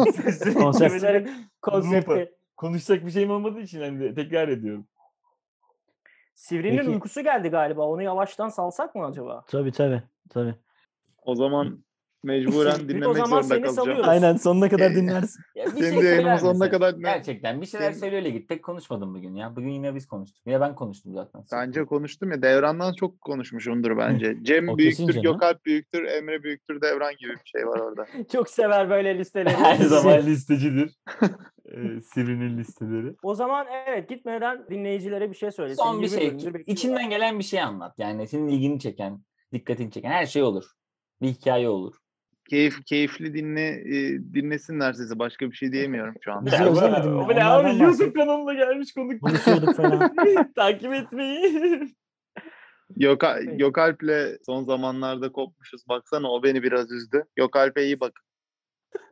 [0.55, 0.78] Konsept.
[0.78, 1.28] Kelimeleri
[1.62, 2.34] Konsepti.
[2.57, 4.86] Konuşacak bir şeyim olmadığı için hani tekrar ediyorum.
[6.34, 6.90] Sivri'nin Peki.
[6.90, 7.88] uykusu geldi galiba.
[7.88, 9.45] Onu yavaştan salsak mı acaba?
[9.47, 10.03] Tabii tabii.
[10.30, 10.55] tabii.
[11.22, 11.84] O zaman
[12.24, 13.74] Mecburen o dinlemek zaman zorunda seni kalacağım.
[13.76, 14.08] salıyoruz.
[14.08, 15.44] Aynen sonuna kadar Ee, dinlersin.
[15.54, 16.98] Ya bir şey Kendi söyler yayınımın sonuna kadar ne?
[17.02, 18.48] Gerçekten bir şeyler Kendi- söyle öyle git.
[18.48, 19.56] Tek konuşmadım bugün ya.
[19.56, 20.46] Bugün yine biz konuştuk.
[20.46, 21.44] Ya ben konuştum zaten.
[21.52, 22.42] Bence konuştum ya.
[22.42, 24.36] Devran'dan çok konuşmuşumdur bence.
[24.42, 25.22] Cem O büyüktür.
[25.22, 28.06] Gökalp büyüktür, Emre büyüktür, Devran gibi bir şey var orada.
[28.32, 29.54] Çok sever böyle listeleri.
[29.56, 30.94] Her zaman listecidir.
[31.68, 33.14] Ee, Sivri'nin listeleri.
[33.22, 35.74] O zaman evet gitmeden dinleyicilere bir şey söyle.
[35.74, 36.38] Son bir şey.
[36.38, 37.94] bir- içinden gelen bir şey anlat.
[37.98, 39.20] Yani senin ilgini çeken,
[39.52, 40.64] dikkatini çeken her şey olur.
[41.22, 41.94] Bir hikaye olur.
[42.51, 45.18] Keyif, keyifli dinle e, dinlesinler sizi.
[45.18, 46.47] Başka bir şey diyemiyorum şu anda.
[46.47, 47.16] Bizi özlemedin mi?
[47.22, 47.82] O bile Onlardan abi.
[47.82, 49.20] YouTube kanalına gelmiş konuk.
[49.20, 50.14] Konuşuyorduk falan.
[50.57, 51.88] Takip etmeyi.
[52.97, 53.57] Göka, Peki.
[53.57, 55.88] Gökalp'le son zamanlarda kopmuşuz.
[55.88, 57.24] Baksana o beni biraz üzdü.
[57.36, 58.12] Gökalp'e iyi bak.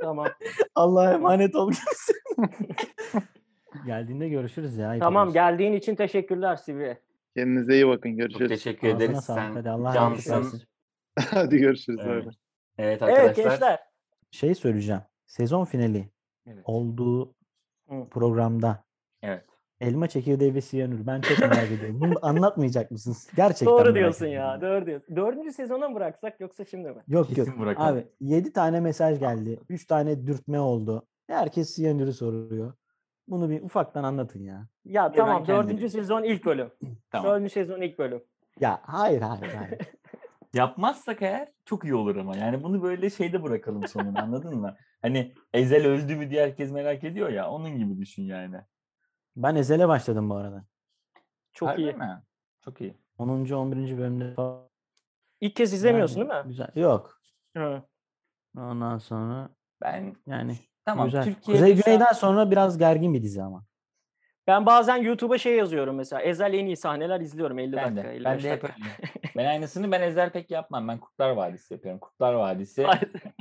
[0.01, 0.26] Tamam.
[0.74, 1.72] Allah'a emanet ol.
[3.87, 4.99] Geldiğinde görüşürüz ya.
[4.99, 5.35] Tamam olmasın.
[5.35, 6.99] geldiğin için teşekkürler Sivri.
[7.37, 8.11] Kendinize iyi bakın.
[8.11, 8.49] Çok Görüşürüz.
[8.49, 9.24] teşekkür Ağzına ederiz.
[9.24, 9.62] Sen
[9.95, 10.41] cansın.
[10.41, 10.61] olsun.
[11.30, 12.01] Hadi görüşürüz.
[12.05, 12.26] Evet.
[12.26, 12.35] bay.
[12.79, 13.51] Evet Evet arkadaşlar.
[13.51, 13.79] gençler.
[14.31, 15.01] Şey söyleyeceğim.
[15.27, 16.09] Sezon finali
[16.47, 16.62] Evet.
[16.64, 17.35] olduğu
[17.89, 18.09] Hı.
[18.11, 18.85] programda
[19.23, 19.45] Evet.
[19.81, 21.07] elma çekirdeği ve siyanür.
[21.07, 22.01] Ben çok merak ediyorum.
[22.01, 23.31] Bunu anlatmayacak mısınız?
[23.37, 24.49] Gerçekten Doğru diyorsun ediyorum.
[24.49, 24.61] ya.
[24.61, 25.16] Doğru diyorsun.
[25.16, 27.03] Dördüncü sezona mı bıraksak yoksa şimdi mi?
[27.09, 27.61] Yok Kesin yok.
[27.61, 27.97] bırakalım.
[27.99, 29.61] Abi 7 tane mesaj geldi.
[29.68, 31.07] 3 tane dürtme oldu.
[31.27, 32.73] Herkes siyanürü soruyor.
[33.29, 34.68] Bunu bir ufaktan anlatın ya.
[34.85, 36.70] Ya tamam kendim- dördüncü sezon ilk bölüm.
[37.11, 37.31] Tamam.
[37.33, 38.23] Dördüncü sezon ilk bölüm.
[38.61, 39.79] Ya hayır hayır hayır.
[40.55, 42.36] Yapmazsak eğer çok iyi olur ama.
[42.36, 44.76] Yani bunu böyle şeyde bırakalım sonuna anladın mı?
[45.03, 47.50] Hani Ezel öldü mü diye herkes merak ediyor ya.
[47.50, 48.57] Onun gibi düşün yani.
[49.36, 50.64] ben Ezel'e başladım bu arada.
[51.53, 51.92] Çok Harbi iyi.
[51.92, 52.22] mi?
[52.64, 52.96] Çok iyi.
[53.18, 53.28] 10.
[53.28, 53.98] 11.
[53.98, 54.68] bölümde falan.
[55.40, 56.48] İlk kez izlemiyorsun Yani değil mi?
[56.48, 56.68] Güzel.
[56.74, 57.20] Yok.
[57.57, 57.82] Hı.
[58.59, 59.48] Ondan sonra
[59.82, 61.24] Ben yani tamam güzel.
[61.24, 63.64] Türkiye'de Kuzey şu an- Güney'den sonra biraz gergin bir dizi ama.
[64.47, 66.22] Ben bazen YouTube'a şey yazıyorum mesela.
[66.22, 68.09] Ezel en iyi sahneler izliyorum 50 ben dakika.
[68.09, 68.14] de.
[68.16, 68.62] 55 Ben de öyle.
[69.36, 70.88] Ben aynısını ben Ezel pek yapmam.
[70.88, 72.01] Ben Kurtlar Vadisi yapıyorum.
[72.01, 72.86] Kurtlar Vadisi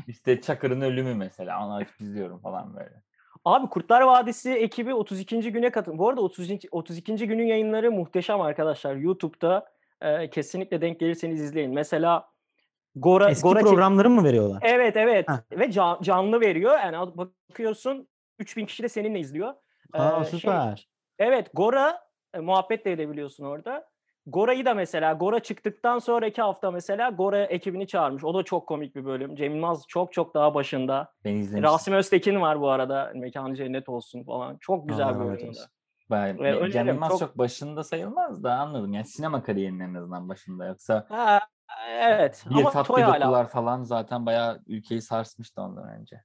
[0.08, 1.66] işte Çakır'ın ölümü mesela.
[1.66, 3.04] Onu açıp izliyorum falan böyle.
[3.46, 5.52] Abi Kurtlar Vadisi ekibi 32.
[5.52, 5.98] güne katın.
[5.98, 6.68] Bu arada 32.
[6.72, 7.28] 32.
[7.28, 8.96] günün yayınları muhteşem arkadaşlar.
[8.96, 9.66] YouTube'da
[10.02, 11.74] e, kesinlikle denk gelirseniz izleyin.
[11.74, 12.30] Mesela
[12.96, 14.60] Gora Eski Gora çek- programları mı veriyorlar?
[14.66, 15.58] Evet evet Heh.
[15.60, 16.78] ve can- canlı veriyor.
[16.80, 18.08] Yani bakıyorsun
[18.40, 19.54] 3000 kişi de seninle izliyor.
[19.94, 20.88] Aa Ee, şey- süper.
[21.22, 22.00] Evet Gora
[22.34, 23.90] e, muhabbet de edebiliyorsun orada.
[24.26, 28.24] Gora'yı da mesela Gora çıktıktan sonraki hafta mesela Gora ekibini çağırmış.
[28.24, 29.36] O da çok komik bir bölüm.
[29.36, 31.14] Cem Yılmaz çok çok daha başında.
[31.26, 31.64] Ben izlemiştim.
[31.64, 33.12] Rasim Öztekin var bu arada.
[33.16, 34.58] Mekanı cennet olsun falan.
[34.62, 35.38] Çok güzel bir rahmet bölüm.
[35.38, 35.44] o da.
[35.46, 35.70] eylesin.
[36.12, 37.38] Ben, Ve Cem Yılmaz çok- çok...
[37.38, 38.94] başında sayılmaz da anladım.
[38.94, 40.66] Yani sinema kariyerinin en azından başında.
[40.66, 41.40] Yoksa Ha,
[41.90, 43.22] evet bir ama tatlı Toy hala.
[43.22, 46.24] dokular falan zaten bayağı ülkeyi sarsmıştı ondan önce.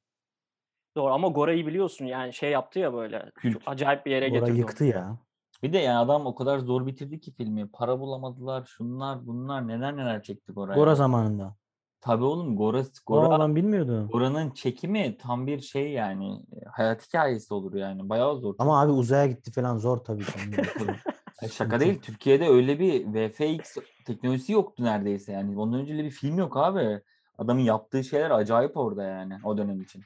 [0.96, 3.32] Doğru ama Gora'yı biliyorsun yani şey yaptı ya böyle.
[3.52, 4.58] Çok acayip bir yere Orayı getirdi.
[4.58, 5.18] yıktı ya.
[5.62, 7.68] Bir de yani adam o kadar zor bitirdi ki filmi.
[7.72, 10.74] Para bulamadılar, şunlar bunlar neler neler çektik oraya.
[10.74, 11.56] Gora zamanında.
[12.00, 14.08] Tabii oğlum Gora, Aa, Gora, ben bilmiyordum.
[14.12, 16.32] Gora'nın çekimi tam bir şey yani.
[16.32, 18.08] e, Hayat hikayesi olur yani.
[18.08, 18.54] Bayağı zor.
[18.58, 20.22] Ama abi uzaya gitti falan zor tabii.
[21.52, 22.00] şaka değil.
[22.00, 23.76] Türkiye'de öyle bir VFX
[24.06, 25.58] teknolojisi yoktu neredeyse yani.
[25.58, 27.00] Ondan önce öyle bir film yok abi.
[27.38, 30.02] Adamın yaptığı şeyler acayip orada yani o dönem için.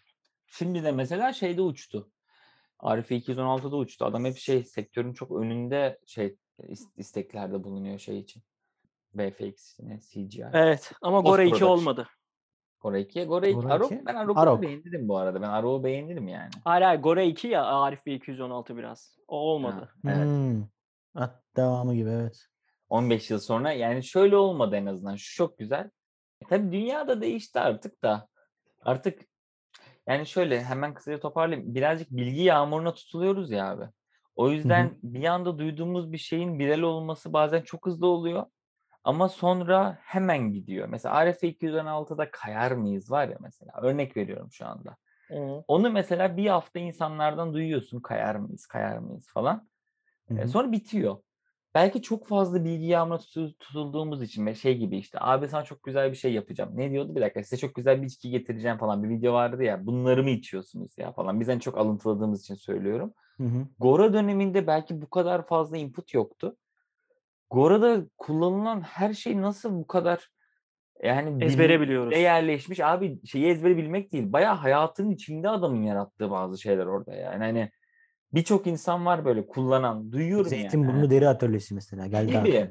[0.51, 2.11] Şimdi de mesela şeyde uçtu.
[2.79, 4.05] Arife 216'da uçtu.
[4.05, 8.43] Adam hep şey sektörün çok önünde şey is- isteklerde bulunuyor şey için.
[9.15, 10.45] VFX, ne, CGI.
[10.53, 11.79] Evet ama Post Gora 2 production.
[11.79, 12.07] olmadı.
[12.81, 13.55] Gora 2'ye Gora 2.
[13.61, 14.07] Gora Arok, 2?
[14.07, 14.63] ben Arok'u Arok.
[14.63, 15.43] beğendim bu arada.
[15.43, 16.51] Ben Arok'u beğendim yani.
[16.65, 19.19] Hayır hayır Gora 2 ya Arif ve 216 biraz.
[19.29, 19.89] O olmadı.
[20.05, 20.27] Ha, evet.
[20.27, 20.65] Hmm.
[21.15, 22.47] At devamı gibi evet.
[22.89, 25.17] 15 yıl sonra yani şöyle olmadı en azından.
[25.17, 25.91] Şu çok güzel.
[26.43, 28.29] E, tabii dünya da değişti artık da.
[28.83, 29.30] Artık
[30.09, 31.75] yani şöyle hemen kısaca toparlayayım.
[31.75, 33.85] Birazcık bilgi yağmuruna tutuluyoruz ya abi.
[34.37, 38.47] O yüzden bir anda duyduğumuz bir şeyin viral olması bazen çok hızlı oluyor.
[39.05, 40.89] Ama sonra hemen gidiyor.
[40.89, 43.73] Mesela Arife 216'da kayar mıyız var ya mesela.
[43.83, 44.97] Örnek veriyorum şu anda.
[45.29, 45.65] Hı.
[45.69, 49.69] Onu mesela bir hafta insanlardan duyuyorsun kayar mıyız, kayar mıyız falan.
[50.29, 50.49] Hı hı.
[50.49, 51.17] Sonra bitiyor.
[51.75, 55.83] Belki çok fazla bilgi yağmuruna tutu- tutulduğumuz için ve şey gibi işte abi sana çok
[55.83, 56.71] güzel bir şey yapacağım.
[56.75, 59.87] Ne diyordu bir dakika size çok güzel bir içki getireceğim falan bir video vardı ya
[59.87, 61.41] bunları mı içiyorsunuz ya falan.
[61.41, 63.14] Biz en çok alıntıladığımız için söylüyorum.
[63.37, 63.66] Hı hı.
[63.79, 66.57] Gora döneminde belki bu kadar fazla input yoktu.
[67.51, 70.31] Gora'da kullanılan her şey nasıl bu kadar
[71.03, 72.12] yani Ezbere biliyoruz.
[72.12, 74.33] de yerleşmiş abi şeyi ezbere bilmek değil.
[74.33, 77.45] Bayağı hayatın içinde adamın yarattığı bazı şeyler orada yani.
[77.45, 77.71] Hani
[78.35, 80.12] birçok insan var böyle kullanan.
[80.12, 80.61] Duyuyorum yani.
[80.61, 82.70] Zeytinburnu deri atölyesi mesela geldi Gibi.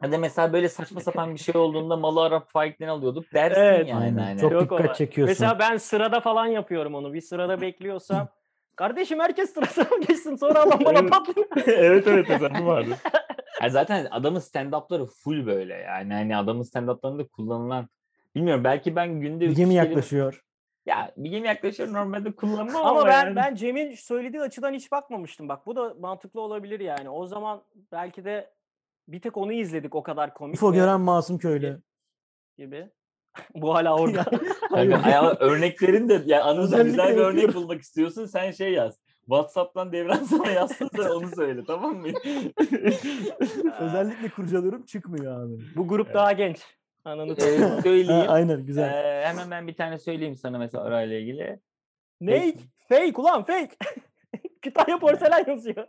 [0.00, 3.88] Hadi mesela böyle saçma sapan bir şey olduğunda malı Arap faikten alıyorduk dersin Evet.
[3.88, 4.02] yani.
[4.02, 4.18] Aynen.
[4.22, 4.40] hani.
[4.40, 4.94] Çok Yok dikkat olay.
[4.94, 5.30] çekiyorsun.
[5.30, 7.12] Mesela ben sırada falan yapıyorum onu.
[7.12, 8.28] Bir sırada bekliyorsam
[8.76, 11.10] kardeşim herkes sırasına geçsin sonra adam bana Evet.
[11.10, 11.48] patlıyor.
[11.66, 12.96] evet evet mesela vardı.
[13.70, 16.12] zaten adamın stand-up'ları full böyle yani.
[16.12, 17.88] Hani adamın stand-up'larında kullanılan
[18.34, 20.42] Bilmiyorum belki ben günde üç Bilge mi kelime- yaklaşıyor?
[20.86, 23.36] Ya bilgi mi yaklaşıyor normalde kullanmam ama, Ama ben yani.
[23.36, 25.48] ben Cem'in söylediği açıdan hiç bakmamıştım.
[25.48, 27.10] Bak bu da mantıklı olabilir yani.
[27.10, 27.62] O zaman
[27.92, 28.50] belki de
[29.08, 31.82] bir tek onu izledik o kadar komik UFO gören masum köylü.
[32.58, 32.90] gibi.
[33.54, 34.24] bu hala orada.
[34.68, 38.98] Kanka, ya örneklerin de ya Anıl'da Özellikle güzel bir örnek bulmak istiyorsun sen şey yaz.
[39.20, 42.08] WhatsApp'tan devran sana yazsın sen onu söyle tamam mı?
[43.80, 45.62] Özellikle kurcalıyorum çıkmıyor abi.
[45.76, 46.79] bu grup daha genç.
[47.04, 47.62] Ananı Ee, satayım.
[47.62, 48.26] Ha, söyleyeyim.
[48.28, 48.88] aynen güzel.
[49.04, 51.60] Ee, hemen ben bir tane söyleyeyim sana mesela orayla ilgili.
[52.20, 52.54] ne?
[52.88, 53.76] Fake ulan fake.
[54.62, 55.86] Kütahya porselen yazıyor.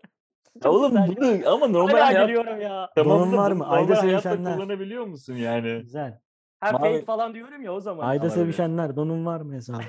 [0.63, 1.07] Çok Oğlum ya.
[1.07, 2.89] bunu ama normal Hala hayat gülüyorum ya.
[2.95, 3.67] tamam var mı?
[3.69, 4.55] Ayda sevişenler.
[4.55, 5.79] kullanabiliyor musun yani?
[5.81, 6.19] Güzel.
[6.59, 8.07] Ha Mavi- fake falan diyorum ya o zaman.
[8.07, 9.81] Ayda sevişenler donun var mı hesabı?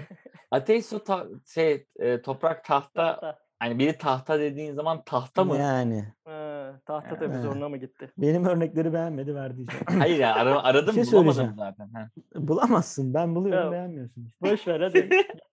[0.51, 3.39] Ateş su ta- şey e, toprak tahta Tahta.
[3.63, 5.57] Hani biri tahta dediğin zaman tahta mı?
[5.57, 6.05] Yani.
[6.25, 7.41] Ha, tahta tabii Ha.
[7.41, 8.13] zoruna mı gitti?
[8.19, 9.81] Benim örnekleri beğenmedi verdiği şey.
[9.99, 11.89] Hayır ya ara, aradım Bir şey bulamadım zaten.
[11.95, 12.09] Ha.
[12.35, 13.15] Bulamazsın.
[13.15, 13.73] Ben buluyorum Ya.
[13.73, 14.25] beğenmiyorsun.
[14.27, 14.51] işte.
[14.51, 15.09] Boş ver hadi.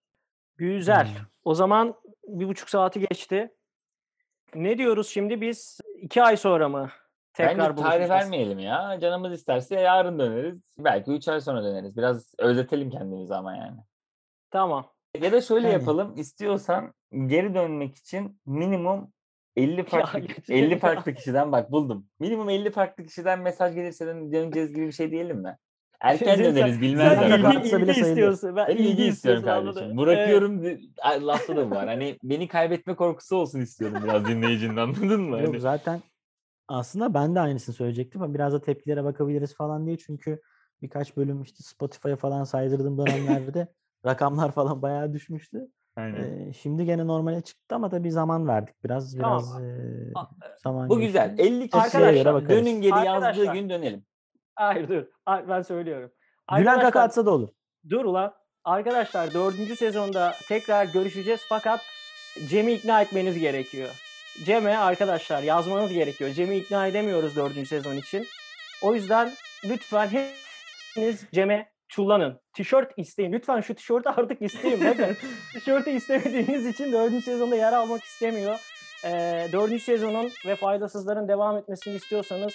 [0.56, 1.06] Güzel.
[1.06, 1.24] Hmm.
[1.44, 1.94] O zaman
[2.26, 3.54] bir buçuk saati geçti.
[4.54, 5.80] Ne diyoruz şimdi biz?
[6.02, 6.88] iki ay sonra mı
[7.32, 8.98] tekrar Bence tarih vermeyelim ya.
[9.00, 10.74] Canımız isterse yarın döneriz.
[10.78, 11.96] Belki 3 ay sonra döneriz.
[11.96, 13.78] Biraz özletelim kendimizi ama yani.
[14.50, 14.86] Tamam.
[15.20, 15.80] Ya da şöyle Yani.
[15.80, 16.14] yapalım.
[16.16, 19.12] İstiyorsan geri dönmek için minimum
[19.56, 20.78] 50 farklı gerçekten 50 ya.
[20.78, 22.06] farklı kişiden bak buldum.
[22.20, 25.56] Minimum 50 farklı kişiden mesaj gelirse döneceğiz gibi bir şey diyelim mi?
[26.00, 27.28] Erken Sen- döneriz sen bilmezler.
[27.28, 28.56] ilgi- ilgi- ilgi, ilgi istiyorsun.
[28.56, 29.64] Ben Ben ilgi istiyorum anladın.
[29.66, 29.86] kardeşim.
[29.88, 29.96] Evet.
[29.98, 30.62] Bırakıyorum.
[31.02, 31.86] Ay, Lafta da bu var.
[31.88, 35.36] Hani beni kaybetme korkusu olsun istiyorum biraz dinleyicinin anladın mı?
[35.38, 36.00] Yok Hani- zaten
[36.68, 40.40] aslında ben de aynısını söyleyecektim ama biraz da tepkilere bakabiliriz falan diye çünkü
[40.82, 43.68] birkaç bölüm işte Spotify'a falan saydırdığım dönemlerde
[44.06, 45.68] rakamlar falan bayağı düşmüştü.
[45.96, 46.48] Aynen.
[46.48, 49.38] Ee, şimdi gene normale çıktı ama tabii zaman verdik biraz Tamam.
[49.38, 50.28] biraz ee, A-
[50.62, 51.06] zaman Bu geçti.
[51.06, 51.34] güzel.
[51.38, 52.50] 50 Tepkilere kişiye göre göre bakarız.
[52.50, 53.54] dönün geri yazdığı Arkadaşlar.
[53.54, 54.04] gün dönelim.
[54.54, 55.04] Hayır dur.
[55.48, 56.10] Ben söylüyorum.
[56.50, 57.48] Gülen kaka Arkadaşlar, atsa da olur.
[57.90, 58.34] Dur ulan.
[58.64, 61.80] Arkadaşlar dördüncü sezonda tekrar görüşeceğiz fakat
[62.48, 63.88] Cem'i ikna etmeniz gerekiyor.
[64.44, 66.30] Cem'e arkadaşlar yazmanız gerekiyor.
[66.30, 68.26] Cem'i ikna edemiyoruz dördüncü sezon için.
[68.82, 69.32] O yüzden
[69.64, 72.40] lütfen hepiniz Cem'e çullanın.
[72.54, 73.32] Tişört isteyin.
[73.32, 74.84] Lütfen şu tişörtü artık isteyin.
[74.84, 75.16] Bakın
[75.52, 78.58] tişörtü istemediğiniz için dördüncü sezonda yer almak istemiyor.
[79.04, 82.54] Ee, dördüncü sezonun ve faydasızların devam etmesini istiyorsanız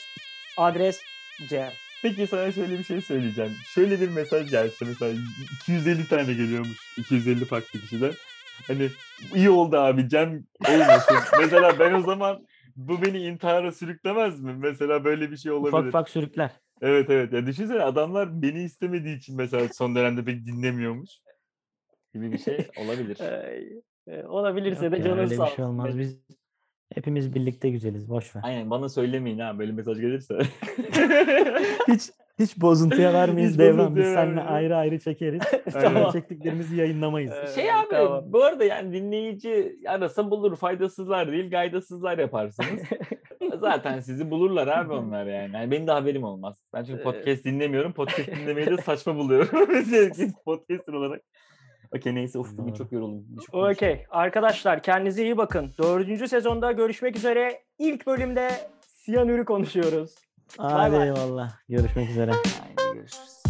[0.58, 1.02] adres
[1.50, 1.72] Cem.
[2.02, 3.52] Peki sana şöyle bir şey söyleyeceğim.
[3.66, 5.14] Şöyle bir mesaj gelse mesela
[5.62, 8.12] 250 tane geliyormuş 250 farklı kişiden.
[8.68, 8.90] Hani
[9.36, 11.18] iyi oldu abi Cem olmasın.
[11.40, 14.56] mesela ben o zaman bu beni intihara sürüklemez mi?
[14.58, 15.74] Mesela böyle bir şey olabilir.
[15.74, 16.52] Ufak ufak sürükler.
[16.82, 17.34] Evet evet.
[17.34, 21.10] Ya düşünsene adamlar beni istemediği için mesela son dönemde pek dinlemiyormuş.
[22.14, 23.20] Gibi bir şey olabilir.
[23.20, 23.64] Ee,
[24.08, 26.00] e, olabilirse Yok de ya, canın öyle sağ bir şey olmaz.
[26.00, 26.18] Biz
[26.94, 28.10] hepimiz birlikte güzeliz.
[28.10, 28.42] Boş ver.
[28.46, 30.38] Aynen bana söylemeyin ha böyle mesaj gelirse.
[31.88, 32.02] hiç
[32.40, 33.78] hiç bozuntuya vermeyiz Hiç devran.
[33.78, 34.52] bozuntuya Biz seninle vermeyiz.
[34.52, 35.42] ayrı ayrı çekeriz.
[35.74, 36.12] Tamam.
[36.12, 37.32] Çektiklerimizi yayınlamayız.
[37.34, 38.24] Ee, Şey abi tamam.
[38.28, 42.82] bu arada yani dinleyici arasa bulur faydasızlar değil gaydasızlar yaparsınız.
[43.70, 45.56] Zaten sizi bulurlar abi onlar yani.
[45.56, 45.72] yani.
[45.72, 46.64] Benim de haberim olmaz.
[46.74, 47.94] Ben çünkü podcast dinlemiyorum.
[47.94, 49.50] Podcast dinlemeyi de saçma buluyorum.
[50.46, 51.22] Podcaster olarak.
[51.96, 53.26] Okey neyse uf bugün çok yoruldum.
[53.30, 53.64] Konuştum.
[53.64, 54.06] Okey.
[54.10, 55.74] Arkadaşlar kendinize iyi bakın.
[55.78, 57.62] Dördüncü sezonda görüşmek üzere.
[57.80, 58.50] İlk bölümde
[58.82, 60.16] Siyanür'ü konuşuyoruz.
[60.58, 61.52] Hadi eyvallah.
[61.70, 62.32] Görüşmek üzere.
[62.32, 63.45] Haydi görüşürüz.